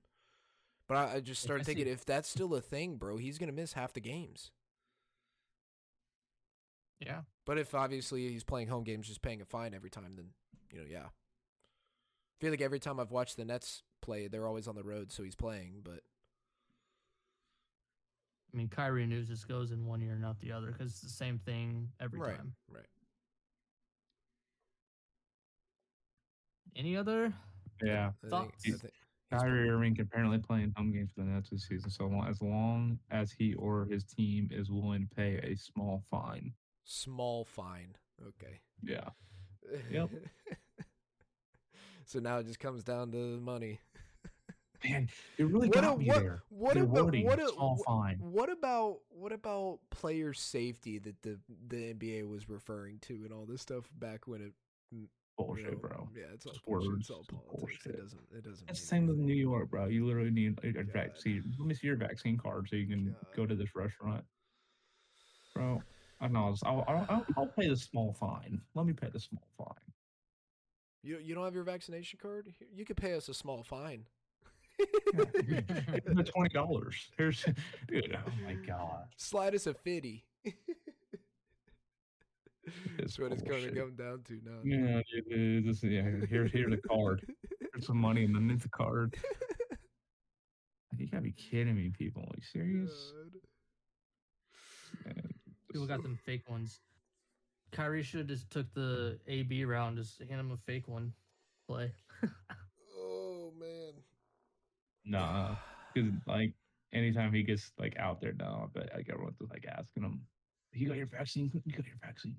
[0.88, 1.74] But I, I just I started see.
[1.74, 4.50] thinking if that's still a thing, bro, he's gonna miss half the games.
[7.00, 10.30] Yeah, But if obviously he's playing home games, just paying a fine every time, then
[10.72, 11.06] you know, yeah.
[11.06, 15.12] I feel like every time I've watched the Nets play, they're always on the road,
[15.12, 15.80] so he's playing.
[15.82, 16.00] But
[18.52, 21.08] I mean, Kyrie news just goes in one ear, not the other, because it's the
[21.10, 22.54] same thing every right, time.
[22.70, 22.86] right.
[26.74, 27.32] Any other?
[27.82, 28.12] Yeah.
[28.24, 28.64] I think, I Thoughts?
[28.64, 28.90] think he's
[29.30, 32.40] Kyrie Irving can apparently playing home games for the Nets this season, so long, as
[32.40, 36.52] long as he or his team is willing to pay a small fine.
[36.86, 37.96] Small fine.
[38.28, 38.60] Okay.
[38.82, 39.10] Yeah.
[39.90, 40.10] Yep.
[42.06, 43.80] so now it just comes down to the money.
[44.84, 45.08] Man,
[45.38, 46.42] it really What got a- me what- there.
[46.50, 48.18] What The about what a, small fine.
[48.20, 51.38] What about what about player safety that the
[51.68, 54.52] the NBA was referring to and all this stuff back when it
[54.90, 56.08] you Bullshit, know, bro.
[56.16, 56.90] Yeah, it's all bullshit.
[56.92, 57.84] words, It's all politics.
[57.86, 58.20] It doesn't.
[58.34, 58.70] It doesn't.
[58.70, 59.16] It's the same with.
[59.18, 59.86] New York, bro.
[59.86, 60.86] You literally need a, God.
[60.92, 61.42] vaccine.
[61.58, 64.24] Let me see your vaccine card so you can go to this restaurant,
[65.54, 65.82] bro.
[66.20, 66.54] I know.
[66.64, 68.60] I'll, I'll, I'll, pay the small fine.
[68.74, 69.92] Let me pay the small fine.
[71.02, 72.52] You you don't have your vaccination card?
[72.74, 74.06] You could pay us a small fine.
[74.78, 77.10] It's twenty dollars.
[77.16, 77.44] Here's,
[77.88, 78.16] dude.
[78.16, 79.04] Oh my god.
[79.16, 80.24] Slide us a fifty.
[82.98, 84.58] That's what it's going to come down to now.
[84.64, 86.02] Yeah, dude, this, yeah.
[86.28, 87.24] Here's here's the card.
[87.60, 89.16] Here's some money and then it's a card.
[90.98, 92.22] You gotta be kidding me, people.
[92.22, 93.12] Are you serious?
[95.04, 95.34] Man,
[95.76, 96.80] People got them fake ones.
[97.70, 101.12] Kyrie should have just took the AB round, just hand him a fake one.
[101.68, 101.92] Play.
[102.98, 103.92] Oh man.
[105.04, 105.54] Nah,
[105.94, 106.52] because like
[106.92, 110.22] anytime he gets like out there now, I bet like everyone's just, like asking him,
[110.72, 111.50] "You got your vaccine?
[111.64, 112.36] You got your vaccine?"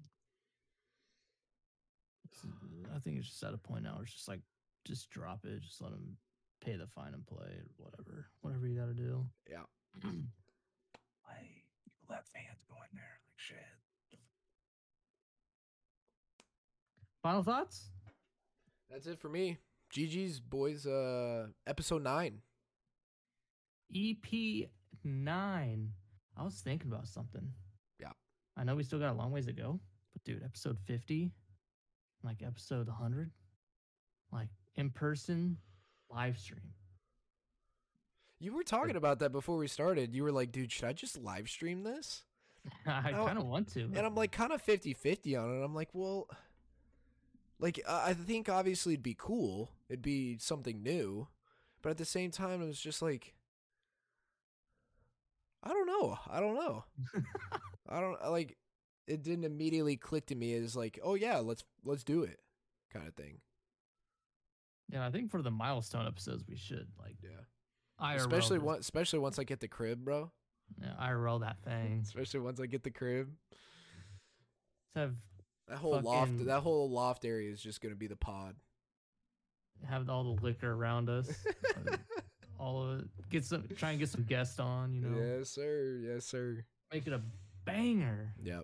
[2.93, 3.99] I think it's just at a point now.
[4.01, 4.41] It's just like,
[4.83, 5.61] just drop it.
[5.61, 6.17] Just let him
[6.65, 8.27] pay the fine and play or whatever.
[8.41, 9.25] Whatever you got to do.
[9.49, 9.63] Yeah.
[11.27, 13.57] Like you let fans go in there like shit.
[17.23, 17.89] Final thoughts?
[18.89, 19.57] That's it for me.
[19.93, 22.41] GG's boys uh episode 9.
[23.95, 24.69] EP E
[25.03, 25.91] nine.
[26.35, 27.53] I was thinking about something.
[27.99, 28.11] Yeah.
[28.57, 29.79] I know we still got a long ways to go,
[30.13, 31.31] but dude, episode fifty,
[32.23, 33.31] like episode hundred,
[34.31, 35.57] like in person
[36.13, 36.73] live stream.
[38.39, 40.13] You were talking about that before we started.
[40.13, 42.23] You were like, "Dude, should I just live stream this?"
[42.85, 43.81] I kind of want to.
[43.81, 45.63] And I'm like kind of 50-50 on it.
[45.63, 46.27] I'm like, "Well,
[47.59, 49.71] like I I think obviously it'd be cool.
[49.89, 51.27] It'd be something new,
[51.81, 53.33] but at the same time it was just like
[55.63, 56.17] I don't know.
[56.29, 56.85] I don't know.
[57.89, 58.57] I don't like
[59.07, 62.39] it didn't immediately click to me as like, "Oh yeah, let's let's do it."
[62.93, 63.39] kind of thing.
[64.89, 67.41] yeah, I think for the milestone episodes we should like Yeah.
[67.99, 70.31] I especially once especially once I get the crib, bro.
[70.81, 72.01] Yeah, I roll that thing.
[72.03, 73.29] Especially once I get the crib.
[74.95, 75.15] Let's have
[75.67, 78.55] That whole loft that whole loft area is just going to be the pod.
[79.87, 81.29] have all the liquor around us.
[82.59, 83.07] all of it.
[83.29, 83.67] Get some.
[83.75, 85.01] Try and get some guests on.
[85.01, 85.99] You know, Yes, sir.
[86.01, 86.63] Yes, sir.
[86.91, 87.21] make it a
[87.65, 88.33] banger.
[88.43, 88.63] Yep.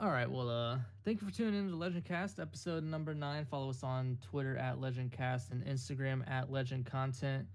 [0.00, 0.28] All right.
[0.30, 3.44] Well, uh, thank you for tuning in to Legend Cast episode number nine.
[3.44, 7.46] Follow us on Twitter at Legend Cast and Instagram at Legend Content.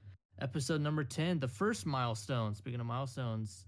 [0.41, 2.55] Episode number 10, the first milestone.
[2.55, 3.65] Speaking of milestones,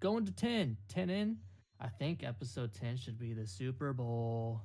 [0.00, 0.76] going to 10.
[0.88, 1.36] 10 in.
[1.80, 4.62] I think episode 10 should be the Super Bowl.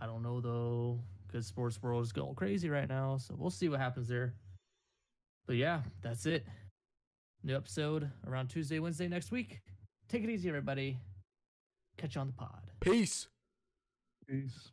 [0.00, 3.18] I don't know though, because sports world is going crazy right now.
[3.18, 4.34] So we'll see what happens there.
[5.46, 6.46] But yeah, that's it.
[7.42, 9.60] New episode around Tuesday, Wednesday next week.
[10.08, 10.98] Take it easy, everybody.
[11.98, 12.70] Catch you on the pod.
[12.80, 13.28] Peace.
[14.26, 14.70] Peace.